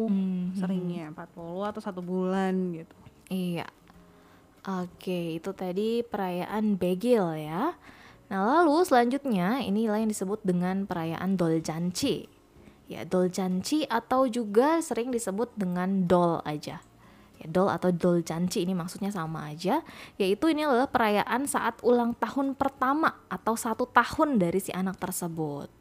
Hmm, 0.07 0.55
seringnya 0.55 1.11
40 1.11 1.67
atau 1.67 1.81
satu 1.83 1.99
bulan 1.99 2.53
gitu. 2.71 2.95
Iya. 3.27 3.67
Oke, 4.67 5.39
itu 5.39 5.51
tadi 5.55 6.03
perayaan 6.03 6.75
Begil 6.75 7.23
ya. 7.39 7.75
Nah, 8.27 8.39
lalu 8.43 8.83
selanjutnya 8.83 9.63
inilah 9.63 10.03
yang 10.03 10.11
disebut 10.11 10.43
dengan 10.43 10.83
perayaan 10.83 11.39
Doljanchi. 11.39 12.27
Ya, 12.87 13.03
Doljanchi 13.03 13.87
atau 13.87 14.27
juga 14.27 14.79
sering 14.79 15.11
disebut 15.11 15.55
dengan 15.55 16.07
Dol 16.07 16.43
aja. 16.43 16.83
Dol 17.47 17.71
atau 17.71 17.89
Doljanchi 17.89 18.67
ini 18.67 18.75
maksudnya 18.75 19.09
sama 19.09 19.49
aja, 19.49 19.79
yaitu 20.19 20.51
ini 20.51 20.67
adalah 20.67 20.91
perayaan 20.91 21.47
saat 21.47 21.79
ulang 21.81 22.13
tahun 22.19 22.53
pertama 22.53 23.15
atau 23.31 23.55
satu 23.55 23.87
tahun 23.87 24.35
dari 24.35 24.59
si 24.59 24.75
anak 24.75 24.99
tersebut. 24.99 25.71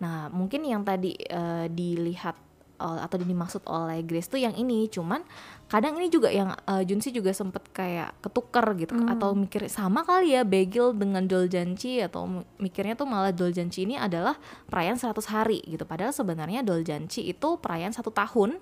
Nah, 0.00 0.28
mungkin 0.28 0.64
yang 0.64 0.84
tadi 0.84 1.16
eh, 1.16 1.66
dilihat 1.68 2.36
atau 2.80 3.20
dimaksud 3.20 3.68
oleh 3.68 4.00
Grace 4.08 4.24
tuh 4.24 4.40
yang 4.40 4.56
ini, 4.56 4.88
cuman 4.88 5.20
kadang 5.68 6.00
ini 6.00 6.08
juga 6.08 6.32
yang 6.32 6.56
eh, 6.64 6.80
Junsi 6.88 7.12
juga 7.12 7.28
sempet 7.36 7.68
kayak 7.76 8.24
ketuker 8.24 8.64
gitu 8.80 8.96
atau 9.04 9.36
mikir 9.36 9.68
sama 9.68 10.00
kali 10.00 10.32
ya 10.32 10.48
Begil 10.48 10.96
dengan 10.96 11.28
Doljanchi 11.28 12.00
atau 12.00 12.24
mi- 12.24 12.48
mikirnya 12.56 12.96
tuh 12.96 13.04
malah 13.04 13.36
Doljanchi 13.36 13.84
ini 13.84 14.00
adalah 14.00 14.32
perayaan 14.72 14.96
100 14.96 15.12
hari 15.28 15.60
gitu. 15.68 15.84
Padahal 15.84 16.16
sebenarnya 16.16 16.64
Doljanchi 16.64 17.28
itu 17.28 17.60
perayaan 17.60 17.92
satu 17.92 18.08
tahun. 18.08 18.56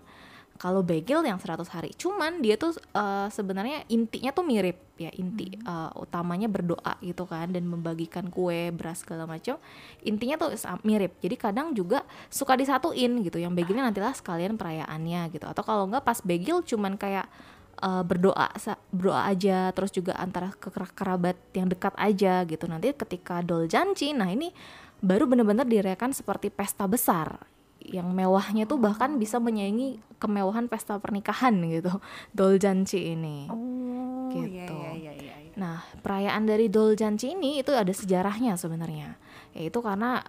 Kalau 0.59 0.83
Begil 0.83 1.23
yang 1.23 1.38
100 1.38 1.71
hari. 1.71 1.95
Cuman 1.95 2.43
dia 2.43 2.59
tuh 2.59 2.75
eh, 2.75 3.29
sebenarnya 3.31 3.87
intinya 3.87 4.35
tuh 4.35 4.43
mirip 4.43 4.75
ya, 4.99 5.09
inti 5.15 5.55
eh, 5.55 5.91
utamanya 5.95 6.50
berdoa 6.50 6.99
gitu 6.99 7.25
kan 7.31 7.55
dan 7.55 7.65
membagikan 7.71 8.27
kue, 8.27 8.75
beras 8.75 9.07
segala 9.07 9.25
macam. 9.25 9.55
Intinya 10.03 10.35
tuh 10.35 10.59
mirip. 10.83 11.15
Jadi 11.23 11.37
kadang 11.38 11.71
juga 11.79 12.03
suka 12.27 12.59
disatuin 12.59 13.23
gitu. 13.23 13.38
Yang 13.38 13.55
Begilnya 13.55 13.87
nantilah 13.87 14.12
sekalian 14.19 14.59
perayaannya 14.59 15.31
gitu. 15.31 15.47
Atau 15.47 15.62
kalau 15.62 15.87
enggak 15.87 16.03
pas 16.03 16.19
Begil 16.21 16.67
cuman 16.67 16.99
kayak 16.99 17.31
eh, 17.79 18.03
berdoa 18.03 18.50
berdoa 18.91 19.31
aja 19.31 19.71
terus 19.71 19.95
juga 19.95 20.19
antara 20.19 20.50
ke 20.50 20.75
kera- 20.75 20.91
kerabat 20.91 21.38
yang 21.55 21.71
dekat 21.71 21.95
aja 21.95 22.43
gitu. 22.50 22.67
Nanti 22.67 22.91
ketika 22.99 23.47
Doljanchi 23.47 24.11
nah 24.11 24.27
ini 24.27 24.50
baru 24.99 25.31
benar-benar 25.31 25.71
dirayakan 25.71 26.11
seperti 26.11 26.50
pesta 26.50 26.83
besar 26.91 27.58
yang 27.90 28.12
mewahnya 28.12 28.68
tuh 28.68 28.76
bahkan 28.76 29.16
bisa 29.16 29.40
menyaingi 29.40 29.99
kemewahan 30.18 30.67
pesta 30.69 30.99
pernikahan 31.00 31.54
gitu 31.75 31.93
Doljanchi 32.36 33.15
ini. 33.17 33.49
Oh, 33.49 34.28
Gitu. 34.28 34.76
iya 34.76 34.93
iya 34.93 35.13
iya 35.17 35.34
iya. 35.41 35.54
Nah, 35.58 35.82
perayaan 36.06 36.47
dari 36.47 36.71
Doljanchi 36.71 37.34
ini 37.34 37.58
itu 37.58 37.75
ada 37.75 37.91
sejarahnya 37.91 38.54
sebenarnya. 38.54 39.19
Yaitu 39.58 39.82
karena 39.82 40.23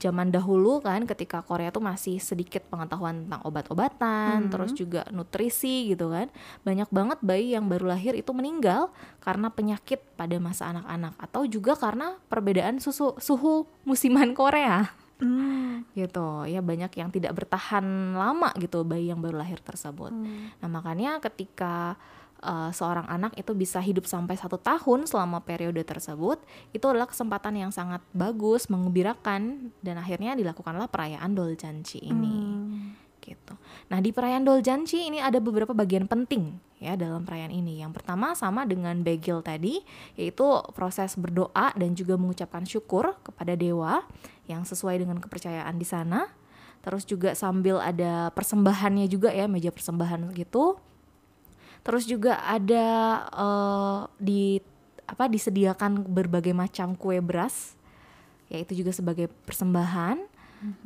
zaman 0.00 0.32
dahulu 0.32 0.80
kan 0.80 1.04
ketika 1.04 1.44
Korea 1.44 1.68
tuh 1.68 1.84
masih 1.84 2.16
sedikit 2.16 2.64
pengetahuan 2.72 3.28
tentang 3.28 3.44
obat-obatan, 3.44 4.48
terus 4.48 4.72
juga 4.72 5.04
nutrisi 5.12 5.92
gitu 5.92 6.08
kan. 6.08 6.32
Banyak 6.64 6.88
banget 6.88 7.18
bayi 7.20 7.52
yang 7.52 7.68
baru 7.68 7.92
lahir 7.92 8.16
itu 8.16 8.32
meninggal 8.32 8.88
karena 9.20 9.52
penyakit 9.52 10.00
pada 10.16 10.40
masa 10.40 10.72
anak-anak 10.72 11.12
atau 11.20 11.44
juga 11.44 11.76
karena 11.76 12.16
perbedaan 12.32 12.80
susu, 12.80 13.12
suhu 13.20 13.68
musiman 13.84 14.32
Korea 14.32 14.88
Hmm. 15.20 15.84
gitu. 15.92 16.48
Ya 16.48 16.64
banyak 16.64 16.92
yang 16.96 17.12
tidak 17.12 17.36
bertahan 17.36 18.16
lama 18.16 18.50
gitu 18.56 18.82
bayi 18.82 19.12
yang 19.12 19.20
baru 19.20 19.40
lahir 19.40 19.60
tersebut. 19.60 20.12
Nah 20.60 20.68
makanya 20.68 21.20
ketika 21.20 22.00
uh, 22.44 22.70
seorang 22.72 23.06
anak 23.06 23.36
itu 23.36 23.52
bisa 23.52 23.78
hidup 23.80 24.08
sampai 24.08 24.36
satu 24.36 24.56
tahun 24.56 25.04
selama 25.04 25.44
periode 25.44 25.80
tersebut 25.84 26.40
itu 26.72 26.84
adalah 26.88 27.08
kesempatan 27.08 27.56
yang 27.56 27.70
sangat 27.72 28.00
bagus 28.16 28.66
mengembirakan 28.72 29.72
dan 29.84 30.00
akhirnya 30.00 30.36
dilakukanlah 30.36 30.88
perayaan 30.88 31.36
Doljanchi 31.36 32.00
ini. 32.00 32.36
Gitu. 33.20 33.54
Nah 33.92 33.98
di 34.00 34.10
perayaan 34.10 34.48
Doljanchi 34.48 35.06
ini 35.12 35.20
ada 35.20 35.38
beberapa 35.38 35.76
bagian 35.76 36.08
penting 36.08 36.69
ya 36.80 36.96
dalam 36.96 37.28
perayaan 37.28 37.52
ini. 37.52 37.84
Yang 37.84 38.00
pertama 38.00 38.32
sama 38.32 38.64
dengan 38.64 39.04
Begil 39.04 39.44
tadi, 39.44 39.84
yaitu 40.16 40.42
proses 40.72 41.14
berdoa 41.14 41.76
dan 41.76 41.92
juga 41.92 42.16
mengucapkan 42.16 42.64
syukur 42.64 43.14
kepada 43.20 43.54
dewa 43.54 44.02
yang 44.48 44.64
sesuai 44.64 45.04
dengan 45.04 45.20
kepercayaan 45.20 45.76
di 45.76 45.86
sana. 45.86 46.32
Terus 46.80 47.04
juga 47.04 47.36
sambil 47.36 47.76
ada 47.78 48.32
persembahannya 48.32 49.04
juga 49.06 49.28
ya 49.30 49.44
meja 49.44 49.68
persembahan 49.68 50.32
gitu. 50.32 50.80
Terus 51.84 52.08
juga 52.08 52.40
ada 52.40 52.86
eh, 53.28 54.00
di 54.16 54.42
apa 55.04 55.28
disediakan 55.28 56.08
berbagai 56.08 56.56
macam 56.56 56.96
kue 56.96 57.20
beras, 57.20 57.76
yaitu 58.48 58.80
juga 58.80 58.96
sebagai 58.96 59.28
persembahan. 59.44 60.24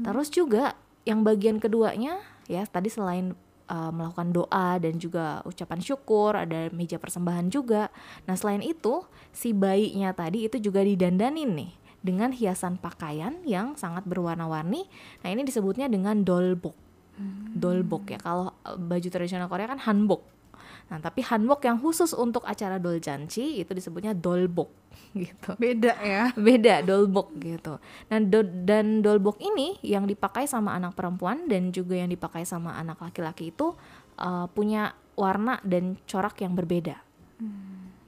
Terus 0.03 0.31
juga 0.31 0.79
yang 1.03 1.27
bagian 1.27 1.59
keduanya 1.59 2.23
ya 2.47 2.63
tadi 2.63 2.87
selain 2.91 3.35
uh, 3.69 3.91
melakukan 3.93 4.33
doa 4.35 4.77
dan 4.81 4.97
juga 5.01 5.41
ucapan 5.49 5.81
syukur 5.81 6.37
ada 6.37 6.69
meja 6.73 7.01
persembahan 7.01 7.49
juga. 7.49 7.89
Nah 8.29 8.35
selain 8.37 8.61
itu 8.61 9.05
si 9.31 9.53
bayinya 9.57 10.13
tadi 10.13 10.47
itu 10.49 10.61
juga 10.61 10.85
didandanin 10.85 11.53
nih 11.55 11.73
dengan 12.05 12.37
hiasan 12.37 12.77
pakaian 12.77 13.41
yang 13.49 13.77
sangat 13.81 14.05
berwarna-warni. 14.05 14.85
Nah 15.25 15.29
ini 15.33 15.43
disebutnya 15.49 15.89
dengan 15.89 16.21
dolbok. 16.21 16.77
Dolbok 17.55 18.11
ya 18.11 18.19
kalau 18.19 18.51
uh, 18.67 18.77
baju 18.77 19.09
tradisional 19.09 19.49
Korea 19.49 19.71
kan 19.71 19.81
hanbok. 19.81 20.27
Nah 20.91 20.99
tapi 20.99 21.21
hanbok 21.23 21.65
yang 21.65 21.79
khusus 21.79 22.13
untuk 22.13 22.43
acara 22.45 22.79
doljanchi 22.79 23.61
itu 23.61 23.71
disebutnya 23.73 24.13
dolbok 24.13 24.71
gitu 25.15 25.55
Beda 25.59 25.95
ya. 26.03 26.31
beda 26.35 26.83
dolbok 26.83 27.35
gitu. 27.39 27.79
Nah 28.11 28.19
do- 28.23 28.55
dan 28.67 29.03
dolbok 29.03 29.39
ini 29.39 29.79
yang 29.83 30.07
dipakai 30.07 30.47
sama 30.47 30.75
anak 30.75 30.95
perempuan 30.99 31.47
dan 31.47 31.71
juga 31.71 31.99
yang 31.99 32.11
dipakai 32.11 32.43
sama 32.47 32.75
anak 32.75 32.99
laki-laki 33.03 33.51
itu 33.51 33.75
uh, 34.19 34.47
punya 34.51 34.95
warna 35.15 35.63
dan 35.63 35.95
corak 36.07 36.43
yang 36.43 36.59
berbeda. 36.59 36.99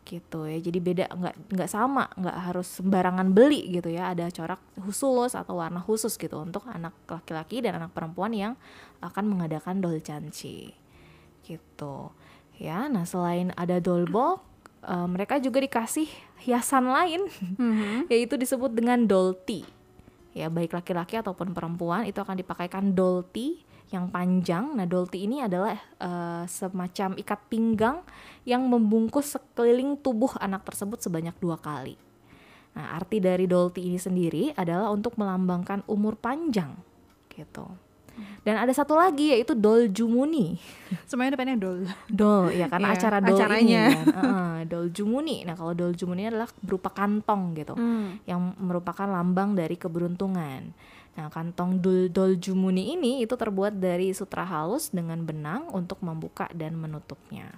Gitu 0.06 0.46
ya. 0.46 0.58
Jadi 0.62 0.78
beda 0.78 1.04
nggak 1.10 1.34
nggak 1.50 1.70
sama, 1.70 2.06
nggak 2.14 2.36
harus 2.46 2.78
sembarangan 2.78 3.26
beli 3.34 3.74
gitu 3.74 3.90
ya. 3.90 4.14
Ada 4.14 4.30
corak 4.30 4.62
khusus 4.78 5.34
atau 5.34 5.58
warna 5.58 5.82
khusus 5.82 6.14
gitu 6.14 6.38
untuk 6.38 6.62
anak 6.70 6.94
laki-laki 7.10 7.58
dan 7.58 7.82
anak 7.82 7.90
perempuan 7.90 8.30
yang 8.30 8.54
akan 9.02 9.26
mengadakan 9.26 9.82
doljanchi. 9.82 10.70
Gitu. 11.42 11.94
Ya, 12.56 12.88
nah 12.88 13.04
selain 13.04 13.52
ada 13.52 13.76
dolbok, 13.78 14.40
uh, 14.84 15.04
mereka 15.04 15.36
juga 15.36 15.60
dikasih 15.60 16.08
hiasan 16.44 16.88
lain 16.88 17.28
yaitu 18.12 18.40
disebut 18.40 18.72
dengan 18.72 19.04
dolti. 19.04 19.66
Ya, 20.36 20.52
baik 20.52 20.76
laki-laki 20.76 21.16
ataupun 21.16 21.56
perempuan 21.56 22.04
itu 22.04 22.20
akan 22.20 22.36
dipakaikan 22.36 22.92
dolti 22.92 23.64
yang 23.88 24.12
panjang. 24.12 24.76
Nah, 24.76 24.84
dolti 24.84 25.24
ini 25.24 25.40
adalah 25.40 25.72
eh, 25.96 26.44
semacam 26.44 27.16
ikat 27.16 27.40
pinggang 27.48 28.04
yang 28.44 28.66
membungkus 28.66 29.38
sekeliling 29.38 29.96
tubuh 29.96 30.36
anak 30.36 30.66
tersebut 30.68 31.00
sebanyak 31.00 31.32
dua 31.40 31.56
kali. 31.56 31.96
Nah, 32.76 32.92
arti 33.00 33.16
dari 33.22 33.48
dolti 33.48 33.88
ini 33.88 33.96
sendiri 33.96 34.52
adalah 34.52 34.92
untuk 34.92 35.16
melambangkan 35.16 35.80
umur 35.88 36.20
panjang, 36.20 36.76
gitu. 37.32 37.64
Dan 38.46 38.54
ada 38.56 38.70
satu 38.70 38.94
lagi 38.94 39.34
yaitu 39.34 39.52
doljumuni. 39.52 40.56
Semuanya 41.04 41.34
depannya 41.34 41.58
dol. 41.58 41.82
Dol 42.06 42.54
ya 42.54 42.70
karena 42.70 42.94
Iya, 42.94 42.96
acara 42.96 43.18
dol 43.18 43.36
acaranya. 43.36 43.82
ini 43.90 43.96
kan. 43.96 44.06
Heeh, 44.16 44.56
dol 44.70 44.86
jumuni. 44.94 45.36
Nah, 45.42 45.54
kalau 45.58 45.72
dol 45.74 45.92
jumuni 45.92 46.30
adalah 46.30 46.46
berupa 46.62 46.94
kantong 46.94 47.58
gitu. 47.58 47.74
Hmm. 47.74 48.22
Yang 48.24 48.40
merupakan 48.56 49.08
lambang 49.10 49.58
dari 49.58 49.74
keberuntungan. 49.74 50.70
Nah, 51.16 51.26
kantong 51.32 51.82
dol, 51.82 52.06
dol 52.12 52.38
jumuni 52.38 52.94
ini 52.94 53.24
itu 53.24 53.34
terbuat 53.34 53.76
dari 53.76 54.14
sutra 54.14 54.46
halus 54.46 54.94
dengan 54.94 55.24
benang 55.26 55.68
untuk 55.74 55.98
membuka 56.04 56.46
dan 56.54 56.78
menutupnya. 56.78 57.50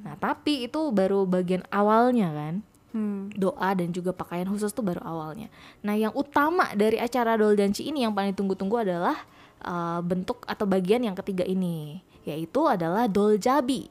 Nah, 0.00 0.14
tapi 0.16 0.64
itu 0.64 0.90
baru 0.94 1.26
bagian 1.26 1.62
awalnya 1.68 2.30
kan. 2.32 2.54
Hmm. 2.90 3.30
doa 3.30 3.70
dan 3.78 3.94
juga 3.94 4.10
pakaian 4.10 4.50
khusus 4.50 4.74
tuh 4.74 4.82
baru 4.82 4.98
awalnya. 5.06 5.46
Nah, 5.86 5.94
yang 5.94 6.10
utama 6.10 6.74
dari 6.74 6.98
acara 6.98 7.38
Doljanci 7.38 7.86
ini 7.86 8.02
yang 8.02 8.10
paling 8.10 8.34
tunggu-tunggu 8.34 8.82
adalah 8.82 9.14
uh, 9.64 10.00
bentuk 10.04 10.44
atau 10.48 10.64
bagian 10.68 11.04
yang 11.04 11.16
ketiga 11.16 11.44
ini, 11.44 12.00
yaitu 12.24 12.66
adalah 12.66 13.06
Doljabi. 13.08 13.88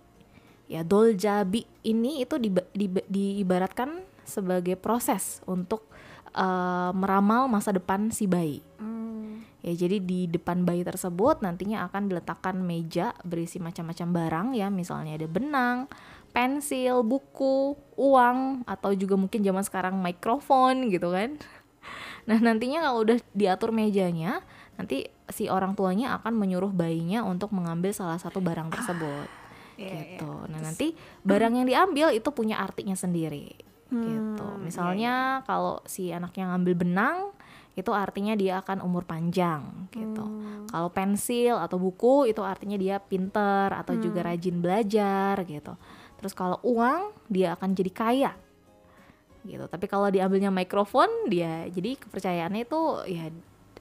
Ya, 0.69 0.85
Doljabi 0.85 1.65
ini 1.81 2.21
itu 2.21 2.37
di, 2.37 2.53
di, 2.77 2.85
diibaratkan 3.09 4.05
sebagai 4.21 4.77
proses 4.77 5.41
untuk 5.49 5.89
uh, 6.37 6.93
meramal 6.93 7.49
masa 7.49 7.73
depan 7.73 8.13
si 8.13 8.29
bayi. 8.29 8.61
Hmm. 8.77 9.41
Ya, 9.65 9.73
jadi 9.75 9.97
di 9.99 10.29
depan 10.29 10.63
bayi 10.63 10.85
tersebut 10.85 11.41
nantinya 11.41 11.89
akan 11.89 12.07
diletakkan 12.07 12.61
meja 12.61 13.17
berisi 13.25 13.57
macam-macam 13.57 14.07
barang 14.13 14.47
ya, 14.55 14.67
misalnya 14.69 15.17
ada 15.17 15.27
benang, 15.27 15.89
pensil, 16.31 17.01
buku, 17.01 17.75
uang, 17.97 18.63
atau 18.69 18.93
juga 18.93 19.17
mungkin 19.17 19.41
zaman 19.41 19.65
sekarang 19.65 19.97
mikrofon 19.99 20.93
gitu 20.93 21.11
kan. 21.11 21.41
Nah 22.29 22.37
nantinya 22.37 22.85
kalau 22.85 23.01
udah 23.03 23.17
diatur 23.33 23.73
mejanya, 23.73 24.45
nanti 24.77 25.09
si 25.29 25.47
orang 25.47 25.73
tuanya 25.73 26.17
akan 26.17 26.33
menyuruh 26.35 26.69
bayinya 26.69 27.21
untuk 27.23 27.53
mengambil 27.53 27.93
salah 27.93 28.17
satu 28.17 28.41
barang 28.41 28.69
tersebut. 28.69 29.27
Iya, 29.79 30.19
gitu. 30.19 30.27
iya. 30.27 30.49
Nah 30.51 30.59
nanti 30.59 30.91
barang 31.23 31.53
yang 31.55 31.67
diambil 31.69 32.11
itu 32.11 32.29
punya 32.29 32.59
artinya 32.59 32.93
sendiri. 32.93 33.53
gitu. 33.89 34.45
Hmm, 34.45 34.61
Misalnya 34.61 35.41
kalau 35.49 35.81
si 35.89 36.13
anaknya 36.13 36.53
ngambil 36.53 36.73
benang, 36.77 37.17
itu 37.73 37.89
artinya 37.89 38.35
dia 38.35 38.59
akan 38.61 38.83
umur 38.83 39.01
panjang 39.01 39.89
gitu. 39.89 40.21
Hmm. 40.21 40.67
Kalau 40.69 40.93
pensil 40.93 41.57
atau 41.57 41.81
buku 41.81 42.29
itu 42.29 42.43
artinya 42.43 42.77
dia 42.77 42.99
pinter 42.99 43.73
atau 43.73 43.95
juga 43.97 44.21
Hmm. 44.21 44.29
rajin 44.29 44.57
belajar 44.59 45.41
gitu. 45.47 45.73
Terus 46.19 46.33
kalau 46.35 46.59
uang 46.61 47.15
dia 47.31 47.55
akan 47.55 47.73
jadi 47.73 47.89
kaya 47.89 48.31
gitu. 49.41 49.65
Tapi 49.65 49.85
kalau 49.87 50.11
diambilnya 50.11 50.51
mikrofon 50.51 51.07
dia 51.31 51.65
jadi 51.71 51.95
kepercayaannya 51.95 52.67
itu 52.67 52.81
ya 53.07 53.31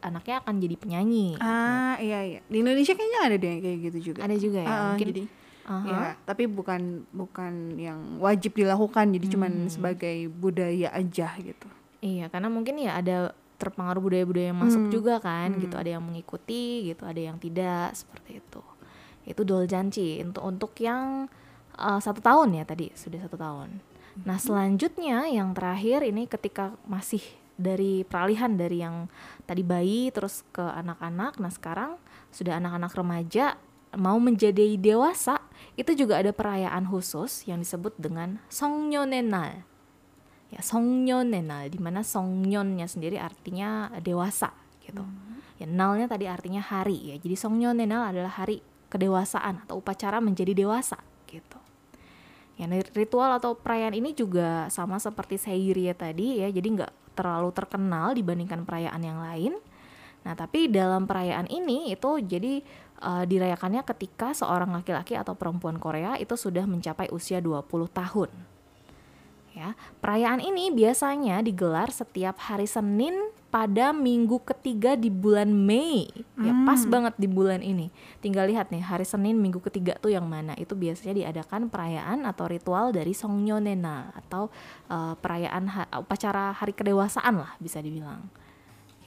anaknya 0.00 0.40
akan 0.40 0.54
jadi 0.58 0.74
penyanyi. 0.74 1.36
Ah 1.38 1.98
iya 1.98 2.20
iya 2.22 2.40
di 2.44 2.56
Indonesia 2.58 2.92
kayaknya 2.92 3.20
ada 3.22 3.36
deh 3.36 3.54
kayak 3.58 3.78
gitu 3.84 3.98
juga. 4.12 4.20
Ada 4.24 4.36
juga 4.36 4.58
ya 4.62 4.68
Ah, 4.68 4.82
mungkin. 4.92 5.06
jadi 5.08 5.22
Aha. 5.68 5.84
ya 5.84 5.98
tapi 6.24 6.48
bukan 6.48 6.80
bukan 7.10 7.52
yang 7.76 8.00
wajib 8.18 8.56
dilakukan 8.56 9.12
jadi 9.12 9.26
cuman 9.28 9.52
Hmm. 9.66 9.70
sebagai 9.70 10.16
budaya 10.28 10.88
aja 10.90 11.28
gitu. 11.36 11.68
Iya, 11.98 12.30
karena 12.30 12.46
mungkin 12.46 12.78
ya 12.78 12.94
ada 12.94 13.34
terpengaruh 13.58 13.98
budaya-budaya 13.98 14.54
yang 14.54 14.60
masuk 14.62 14.86
Hmm. 14.86 14.92
juga 14.94 15.18
kan, 15.18 15.50
gitu. 15.58 15.74
Hmm. 15.74 15.82
Ada 15.82 15.90
yang 15.98 16.04
mengikuti, 16.06 16.86
gitu. 16.86 17.02
Ada 17.02 17.20
yang 17.26 17.42
tidak, 17.42 17.90
seperti 17.90 18.38
itu. 18.38 18.62
Itu 19.26 19.42
doljanci 19.42 20.22
untuk 20.22 20.46
untuk 20.46 20.72
yang 20.78 21.26
uh, 21.74 21.98
satu 21.98 22.22
tahun 22.22 22.54
ya 22.54 22.64
tadi 22.64 22.94
sudah 22.94 23.18
satu 23.18 23.34
tahun. 23.34 23.82
Nah 24.18 24.34
selanjutnya 24.34 25.26
yang 25.26 25.52
terakhir 25.52 26.02
ini 26.02 26.24
ketika 26.24 26.74
masih 26.86 27.22
dari 27.58 28.06
peralihan 28.06 28.54
dari 28.54 28.80
yang 28.80 29.10
tadi 29.44 29.66
bayi 29.66 30.14
terus 30.14 30.46
ke 30.54 30.62
anak-anak, 30.62 31.42
nah 31.42 31.50
sekarang 31.50 31.98
sudah 32.30 32.56
anak-anak 32.62 32.94
remaja 32.94 33.58
mau 33.98 34.20
menjadi 34.20 34.78
dewasa 34.78 35.42
itu 35.74 35.96
juga 35.96 36.20
ada 36.22 36.30
perayaan 36.30 36.86
khusus 36.86 37.42
yang 37.48 37.64
disebut 37.64 37.96
dengan 37.98 38.38
Songnyeonenal 38.52 39.64
ya 40.48 40.60
Songnyeonenal 40.64 41.68
di 41.68 41.78
mana 41.80 42.00
Songnyeonnya 42.00 42.88
sendiri 42.88 43.20
artinya 43.20 43.92
dewasa 44.00 44.52
gitu. 44.80 45.04
Ya 45.58 45.66
nalnya 45.66 46.08
tadi 46.08 46.24
artinya 46.30 46.62
hari 46.62 47.12
ya. 47.12 47.16
Jadi 47.20 47.36
Songnyeonenal 47.36 48.14
adalah 48.14 48.32
hari 48.32 48.64
kedewasaan 48.88 49.68
atau 49.68 49.84
upacara 49.84 50.22
menjadi 50.22 50.56
dewasa 50.56 50.96
gitu. 51.28 51.60
Ya 52.58 52.66
ritual 52.72 53.38
atau 53.38 53.54
perayaan 53.54 53.94
ini 53.94 54.16
juga 54.16 54.66
sama 54.72 54.98
seperti 54.98 55.38
Seiria 55.38 55.94
tadi 55.94 56.42
ya. 56.42 56.48
Jadi 56.48 56.68
nggak 56.80 56.92
terlalu 57.18 57.50
terkenal 57.50 58.14
dibandingkan 58.14 58.62
perayaan 58.62 59.02
yang 59.02 59.18
lain. 59.18 59.58
Nah, 60.22 60.38
tapi 60.38 60.70
dalam 60.70 61.10
perayaan 61.10 61.50
ini 61.50 61.90
itu 61.90 62.22
jadi 62.22 62.62
eh, 63.02 63.24
dirayakannya 63.26 63.82
ketika 63.82 64.30
seorang 64.30 64.70
laki-laki 64.70 65.18
atau 65.18 65.34
perempuan 65.34 65.82
Korea 65.82 66.14
itu 66.14 66.38
sudah 66.38 66.62
mencapai 66.62 67.10
usia 67.10 67.42
20 67.42 67.66
tahun. 67.90 68.30
Ya, 69.58 69.74
perayaan 69.98 70.38
ini 70.38 70.70
biasanya 70.70 71.42
digelar 71.42 71.90
setiap 71.90 72.38
hari 72.38 72.70
Senin 72.70 73.34
pada 73.48 73.96
minggu 73.96 74.44
ketiga 74.44 74.92
di 74.92 75.08
bulan 75.08 75.48
Mei. 75.48 76.04
Ya, 76.36 76.52
pas 76.68 76.84
banget 76.84 77.16
di 77.16 77.24
bulan 77.24 77.64
ini. 77.64 77.88
Tinggal 78.20 78.52
lihat 78.52 78.68
nih, 78.68 78.84
hari 78.84 79.08
Senin 79.08 79.40
minggu 79.40 79.64
ketiga 79.64 79.96
tuh 79.96 80.12
yang 80.12 80.28
mana. 80.28 80.52
Itu 80.60 80.76
biasanya 80.76 81.16
diadakan 81.16 81.72
perayaan 81.72 82.28
atau 82.28 82.44
ritual 82.44 82.92
dari 82.92 83.16
Songnyeonena 83.16 84.12
atau 84.12 84.52
eh, 84.92 85.14
perayaan 85.16 85.64
ha- 85.72 85.90
upacara 85.96 86.52
hari 86.52 86.76
kedewasaan 86.76 87.40
lah 87.40 87.56
bisa 87.56 87.80
dibilang. 87.80 88.28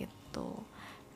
Gitu. 0.02 0.50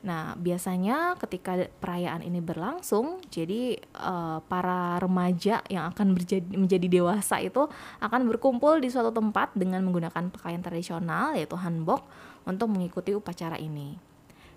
Nah, 0.06 0.38
biasanya 0.38 1.18
ketika 1.18 1.66
perayaan 1.82 2.22
ini 2.22 2.38
berlangsung, 2.38 3.26
jadi 3.26 3.74
eh, 3.82 4.38
para 4.46 5.02
remaja 5.02 5.66
yang 5.66 5.90
akan 5.90 6.14
berjadi, 6.14 6.46
menjadi 6.54 6.86
dewasa 6.86 7.42
itu 7.42 7.66
akan 7.98 8.30
berkumpul 8.30 8.78
di 8.78 8.86
suatu 8.86 9.10
tempat 9.10 9.50
dengan 9.58 9.82
menggunakan 9.82 10.30
pakaian 10.30 10.62
tradisional 10.62 11.34
yaitu 11.34 11.58
hanbok 11.58 12.06
untuk 12.46 12.70
mengikuti 12.72 13.12
upacara 13.12 13.58
ini. 13.58 13.98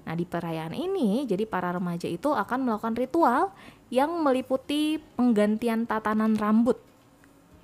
Nah, 0.07 0.15
di 0.15 0.23
perayaan 0.23 0.73
ini, 0.73 1.27
jadi 1.27 1.43
para 1.43 1.75
remaja 1.75 2.07
itu 2.07 2.31
akan 2.31 2.65
melakukan 2.65 2.95
ritual 2.95 3.51
yang 3.91 4.09
meliputi 4.23 5.01
penggantian 5.17 5.89
tatanan 5.89 6.37
rambut 6.37 6.79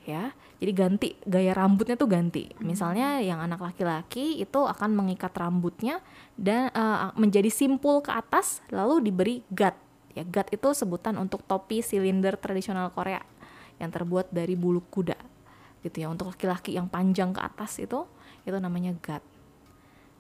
ya. 0.05 0.31
Jadi 0.55 0.71
ganti 0.71 1.09
gaya 1.27 1.51
rambutnya 1.51 1.99
tuh 1.99 2.07
ganti. 2.07 2.47
Misalnya 2.63 3.19
yang 3.19 3.43
anak 3.43 3.59
laki-laki 3.59 4.39
itu 4.39 4.63
akan 4.63 4.95
mengikat 4.95 5.35
rambutnya 5.35 5.99
dan 6.39 6.71
eh, 6.71 7.11
menjadi 7.19 7.51
simpul 7.51 7.99
ke 7.99 8.13
atas 8.13 8.63
lalu 8.71 9.03
diberi 9.03 9.43
gat. 9.51 9.75
Ya 10.15 10.23
gat 10.23 10.47
itu 10.55 10.71
sebutan 10.71 11.19
untuk 11.19 11.43
topi 11.43 11.83
silinder 11.83 12.39
tradisional 12.39 12.88
Korea 12.95 13.19
yang 13.81 13.91
terbuat 13.91 14.31
dari 14.31 14.55
bulu 14.55 14.79
kuda 14.88 15.19
gitu 15.83 15.97
ya. 15.99 16.07
Untuk 16.07 16.31
laki-laki 16.31 16.79
yang 16.79 16.88
panjang 16.88 17.35
ke 17.35 17.41
atas 17.43 17.83
itu 17.83 18.07
itu 18.47 18.57
namanya 18.61 18.95
gat 19.03 19.25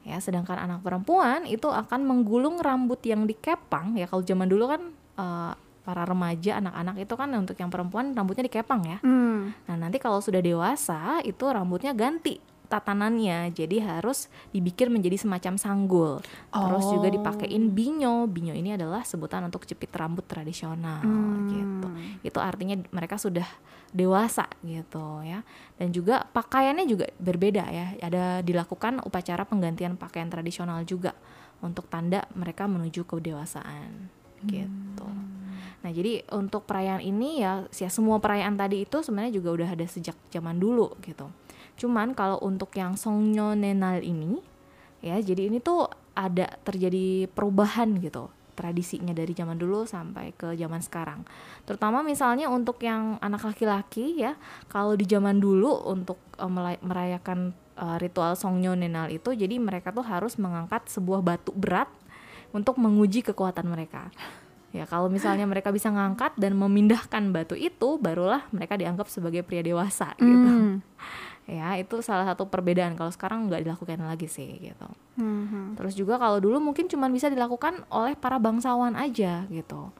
ya 0.05 0.21
sedangkan 0.21 0.61
anak 0.61 0.85
perempuan 0.85 1.49
itu 1.49 1.65
akan 1.65 2.05
menggulung 2.05 2.61
rambut 2.61 3.01
yang 3.01 3.25
dikepang. 3.25 3.97
Ya 3.97 4.05
kalau 4.05 4.21
zaman 4.21 4.45
dulu 4.45 4.69
kan 4.69 4.81
eh, 5.17 5.53
para 5.85 6.01
remaja 6.05 6.61
anak-anak 6.61 6.95
itu 7.05 7.13
kan 7.13 7.29
untuk 7.37 7.57
yang 7.57 7.69
perempuan 7.73 8.13
rambutnya 8.13 8.45
dikepang 8.45 8.81
ya. 8.85 8.97
Hmm. 9.05 9.53
Nah, 9.69 9.75
nanti 9.77 10.01
kalau 10.01 10.17
sudah 10.17 10.41
dewasa 10.41 11.21
itu 11.21 11.45
rambutnya 11.45 11.93
ganti 11.93 12.41
tatanannya. 12.65 13.53
Jadi 13.53 13.79
harus 13.79 14.27
dibikin 14.49 14.89
menjadi 14.89 15.21
semacam 15.21 15.53
sanggul. 15.55 16.13
Terus 16.49 16.85
juga 16.89 17.07
Oh. 17.07 17.13
dipakein 17.13 17.71
binyo. 17.71 18.25
Binyo 18.25 18.53
ini 18.53 18.73
adalah 18.73 19.05
sebutan 19.05 19.45
untuk 19.45 19.63
jepit 19.63 19.89
rambut 19.93 20.25
tradisional 20.25 21.01
Hmm. 21.01 21.47
gitu. 21.49 21.87
Itu 22.25 22.39
artinya 22.41 22.75
mereka 22.89 23.15
sudah 23.15 23.45
dewasa 23.89 24.49
gitu 24.61 25.23
ya. 25.23 25.45
Dan 25.77 25.95
juga 25.95 26.27
pakaiannya 26.27 26.85
juga 26.85 27.07
berbeda 27.15 27.63
ya. 27.69 27.95
Ada 28.01 28.41
dilakukan 28.41 28.99
upacara 29.05 29.47
penggantian 29.47 29.95
pakaian 29.95 30.27
tradisional 30.27 30.83
juga 30.83 31.15
untuk 31.63 31.87
tanda 31.87 32.27
mereka 32.35 32.67
menuju 32.67 33.07
kedewasaan 33.07 34.11
gitu. 34.45 35.07
Nah, 35.81 35.93
jadi 35.93 36.25
untuk 36.33 36.65
perayaan 36.65 37.01
ini 37.01 37.45
ya, 37.45 37.65
ya 37.69 37.89
semua 37.89 38.17
perayaan 38.17 38.57
tadi 38.57 38.85
itu 38.85 39.01
sebenarnya 39.01 39.37
juga 39.37 39.49
udah 39.53 39.69
ada 39.73 39.85
sejak 39.85 40.17
zaman 40.29 40.57
dulu 40.57 40.97
gitu. 41.01 41.29
Cuman 41.75 42.15
kalau 42.15 42.39
untuk 42.43 42.71
yang 42.75 42.95
Songnyeonenal 42.95 44.01
ini 44.03 44.39
ya, 45.03 45.19
jadi 45.19 45.51
ini 45.51 45.59
tuh 45.59 45.87
ada 46.15 46.47
terjadi 46.63 47.27
perubahan 47.27 47.99
gitu 47.99 48.31
tradisinya 48.55 49.11
dari 49.11 49.35
zaman 49.35 49.59
dulu 49.59 49.83
sampai 49.83 50.31
ke 50.31 50.55
zaman 50.55 50.79
sekarang. 50.79 51.27
Terutama 51.67 51.99
misalnya 52.01 52.47
untuk 52.47 52.79
yang 52.79 53.19
anak 53.19 53.43
laki-laki 53.43 54.15
ya, 54.15 54.39
kalau 54.71 54.95
di 54.95 55.03
zaman 55.03 55.43
dulu 55.43 55.91
untuk 55.91 56.17
melay- 56.39 56.79
merayakan 56.79 57.51
eh, 57.75 57.97
ritual 57.99 58.39
Songnyeonenal 58.39 59.11
itu 59.11 59.35
jadi 59.35 59.59
mereka 59.59 59.91
tuh 59.91 60.07
harus 60.07 60.39
mengangkat 60.39 60.87
sebuah 60.87 61.19
batu 61.19 61.51
berat 61.51 61.91
untuk 62.55 62.79
menguji 62.79 63.19
kekuatan 63.27 63.67
mereka. 63.67 64.07
Ya, 64.71 64.83
kalau 64.83 65.07
misalnya 65.07 65.47
mereka 65.47 65.71
bisa 65.71 65.87
ngangkat 65.87 66.35
dan 66.35 66.55
memindahkan 66.59 67.31
batu 67.31 67.55
itu, 67.55 67.95
barulah 67.95 68.43
mereka 68.51 68.75
dianggap 68.75 69.07
sebagai 69.07 69.39
pria 69.43 69.63
dewasa 69.63 70.11
gitu. 70.19 70.51
Hmm. 70.51 70.83
Ya, 71.45 71.77
itu 71.77 72.01
salah 72.01 72.25
satu 72.25 72.49
perbedaan 72.49 72.97
kalau 72.97 73.13
sekarang 73.13 73.45
nggak 73.45 73.61
dilakukan 73.61 74.01
lagi 74.01 74.25
sih 74.25 74.57
gitu. 74.57 74.89
Hmm. 75.21 75.77
Terus 75.77 75.93
juga 75.93 76.17
kalau 76.17 76.41
dulu 76.41 76.57
mungkin 76.57 76.89
cuma 76.89 77.05
bisa 77.05 77.29
dilakukan 77.29 77.85
oleh 77.93 78.17
para 78.17 78.41
bangsawan 78.41 78.97
aja 78.97 79.45
gitu. 79.53 79.93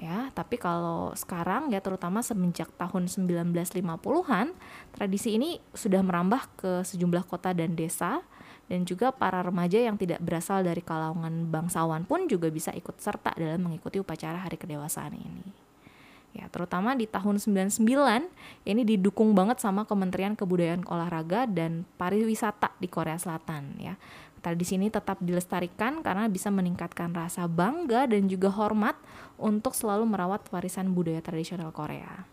Ya, 0.00 0.32
tapi 0.32 0.56
kalau 0.56 1.12
sekarang 1.12 1.72
ya 1.72 1.80
terutama 1.80 2.24
semenjak 2.24 2.72
tahun 2.76 3.08
1950-an, 3.08 4.52
tradisi 4.96 5.36
ini 5.36 5.60
sudah 5.76 6.00
merambah 6.00 6.40
ke 6.56 6.72
sejumlah 6.84 7.28
kota 7.28 7.52
dan 7.52 7.76
desa 7.76 8.24
dan 8.70 8.86
juga 8.86 9.10
para 9.10 9.42
remaja 9.42 9.76
yang 9.76 9.98
tidak 9.98 10.22
berasal 10.22 10.62
dari 10.62 10.80
kalangan 10.80 11.48
bangsawan 11.52 12.06
pun 12.06 12.30
juga 12.30 12.48
bisa 12.48 12.70
ikut 12.72 12.96
serta 13.02 13.34
dalam 13.34 13.66
mengikuti 13.66 13.98
upacara 13.98 14.40
hari 14.40 14.56
kedewasaan 14.56 15.16
ini. 15.16 15.69
Ya, 16.30 16.46
terutama 16.46 16.94
di 16.94 17.10
tahun 17.10 17.42
99 17.42 17.82
ini 18.62 18.82
didukung 18.86 19.34
banget 19.34 19.58
sama 19.58 19.82
Kementerian 19.82 20.38
Kebudayaan 20.38 20.86
Olahraga 20.86 21.42
dan 21.50 21.82
Pariwisata 21.98 22.70
di 22.78 22.86
Korea 22.86 23.18
Selatan 23.18 23.74
ya. 23.82 23.98
Tradisi 24.40 24.78
ini 24.80 24.88
tetap 24.88 25.20
dilestarikan 25.20 26.00
karena 26.00 26.30
bisa 26.30 26.48
meningkatkan 26.48 27.12
rasa 27.12 27.44
bangga 27.44 28.08
dan 28.08 28.24
juga 28.30 28.48
hormat 28.48 28.96
untuk 29.36 29.76
selalu 29.76 30.06
merawat 30.08 30.46
warisan 30.48 30.96
budaya 30.96 31.20
tradisional 31.20 31.74
Korea. 31.74 32.24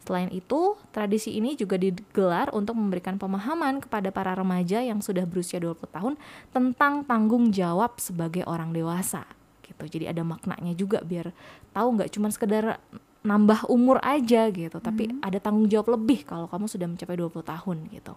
Selain 0.00 0.32
itu, 0.32 0.80
tradisi 0.96 1.36
ini 1.36 1.52
juga 1.60 1.76
digelar 1.76 2.48
untuk 2.56 2.72
memberikan 2.72 3.20
pemahaman 3.20 3.84
kepada 3.84 4.08
para 4.08 4.32
remaja 4.32 4.80
yang 4.80 5.04
sudah 5.04 5.28
berusia 5.28 5.60
20 5.60 5.84
tahun 5.92 6.14
tentang 6.56 7.04
tanggung 7.04 7.52
jawab 7.52 8.00
sebagai 8.00 8.46
orang 8.48 8.72
dewasa 8.72 9.28
gitu. 9.60 10.00
Jadi 10.00 10.08
ada 10.08 10.24
maknanya 10.24 10.72
juga 10.72 11.04
biar 11.04 11.36
tahu 11.76 12.00
nggak 12.00 12.10
cuma 12.16 12.32
sekedar 12.32 12.80
nambah 13.20 13.68
umur 13.68 14.00
aja 14.00 14.48
gitu, 14.48 14.80
tapi 14.80 15.12
ada 15.20 15.36
tanggung 15.36 15.68
jawab 15.68 15.92
lebih 16.00 16.24
kalau 16.24 16.48
kamu 16.48 16.66
sudah 16.66 16.88
mencapai 16.88 17.16
20 17.20 17.44
tahun 17.44 17.76
gitu. 17.92 18.14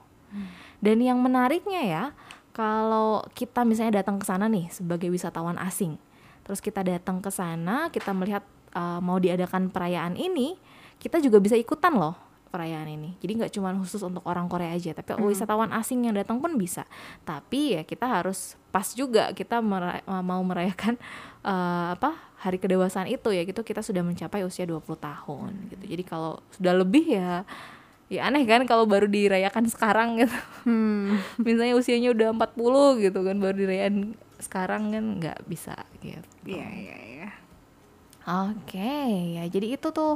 Dan 0.79 0.97
yang 1.03 1.19
menariknya 1.21 1.81
ya, 1.83 2.03
kalau 2.55 3.21
kita 3.37 3.67
misalnya 3.67 4.01
datang 4.01 4.17
ke 4.17 4.25
sana 4.25 4.49
nih 4.49 4.71
sebagai 4.71 5.11
wisatawan 5.11 5.59
asing, 5.61 5.99
terus 6.47 6.63
kita 6.63 6.81
datang 6.81 7.19
ke 7.19 7.29
sana, 7.29 7.91
kita 7.91 8.15
melihat 8.15 8.41
uh, 8.73 9.03
mau 9.03 9.19
diadakan 9.19 9.69
perayaan 9.69 10.15
ini, 10.15 10.55
kita 10.97 11.19
juga 11.19 11.37
bisa 11.43 11.59
ikutan 11.59 11.93
loh 11.93 12.32
perayaan 12.53 12.85
ini. 12.85 13.17
Jadi 13.17 13.41
nggak 13.41 13.51
cuma 13.57 13.73
khusus 13.73 13.97
untuk 14.05 14.21
orang 14.29 14.45
Korea 14.45 14.77
aja, 14.77 14.93
tapi 14.93 15.17
wisatawan 15.25 15.73
asing 15.73 16.05
yang 16.05 16.13
datang 16.13 16.37
pun 16.37 16.53
bisa. 16.53 16.85
Tapi 17.25 17.73
ya 17.73 17.81
kita 17.81 18.05
harus 18.05 18.53
pas 18.69 18.85
juga 18.93 19.33
kita 19.33 19.57
mera- 19.57 20.05
mau 20.21 20.37
merayakan 20.45 21.01
uh, 21.41 21.91
apa 21.97 22.13
hari 22.45 22.61
kedewasaan 22.61 23.09
itu 23.09 23.33
ya 23.33 23.41
gitu 23.41 23.65
kita 23.65 23.81
sudah 23.81 24.05
mencapai 24.05 24.45
usia 24.45 24.69
20 24.69 24.85
tahun 24.85 25.49
gitu. 25.73 25.83
Jadi 25.97 26.03
kalau 26.05 26.37
sudah 26.53 26.77
lebih 26.77 27.17
ya 27.17 27.41
ya 28.13 28.29
aneh 28.29 28.45
kan 28.45 28.61
kalau 28.69 28.85
baru 28.85 29.09
dirayakan 29.09 29.65
sekarang 29.73 30.13
gitu. 30.21 30.37
Hmm. 30.69 31.17
Misalnya 31.41 31.73
usianya 31.73 32.13
udah 32.13 32.37
40 32.37 33.09
gitu 33.09 33.19
kan 33.25 33.35
baru 33.41 33.55
dirayakan 33.57 34.13
sekarang 34.37 34.93
kan 34.93 35.05
nggak 35.17 35.39
bisa 35.49 35.73
gitu. 36.05 36.27
Iya, 36.45 36.67
iya, 36.69 36.97
iya. 37.01 37.29
Oke, 38.23 38.95
ya 39.35 39.43
jadi 39.51 39.75
itu 39.75 39.91
tuh 39.91 40.15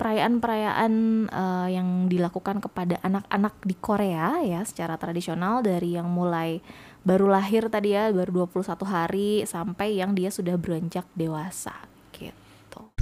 perayaan-perayaan 0.00 0.92
eh, 1.28 1.68
yang 1.76 2.08
dilakukan 2.08 2.64
kepada 2.64 2.96
anak-anak 3.04 3.54
di 3.64 3.76
Korea 3.76 4.40
ya 4.40 4.64
secara 4.64 4.96
tradisional 4.96 5.60
dari 5.60 5.94
yang 5.96 6.08
mulai 6.08 6.64
baru 7.04 7.28
lahir 7.32 7.68
tadi 7.68 7.96
ya 7.96 8.08
baru 8.12 8.48
21 8.48 8.80
hari 8.88 9.30
sampai 9.44 10.00
yang 10.00 10.16
dia 10.16 10.32
sudah 10.32 10.56
beranjak 10.56 11.04
dewasa 11.16 11.76
gitu. 12.16 12.92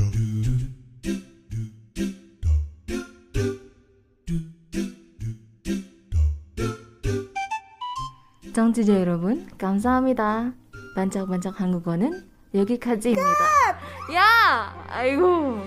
청취자 8.59 8.99
여러분, 8.99 9.47
감사합니다. 9.57 10.51
반짝반짝 10.97 11.61
한국어는 11.61 12.27
여기까지입니다. 12.53 13.45
야! 14.15 14.75
아이고. 14.89 15.63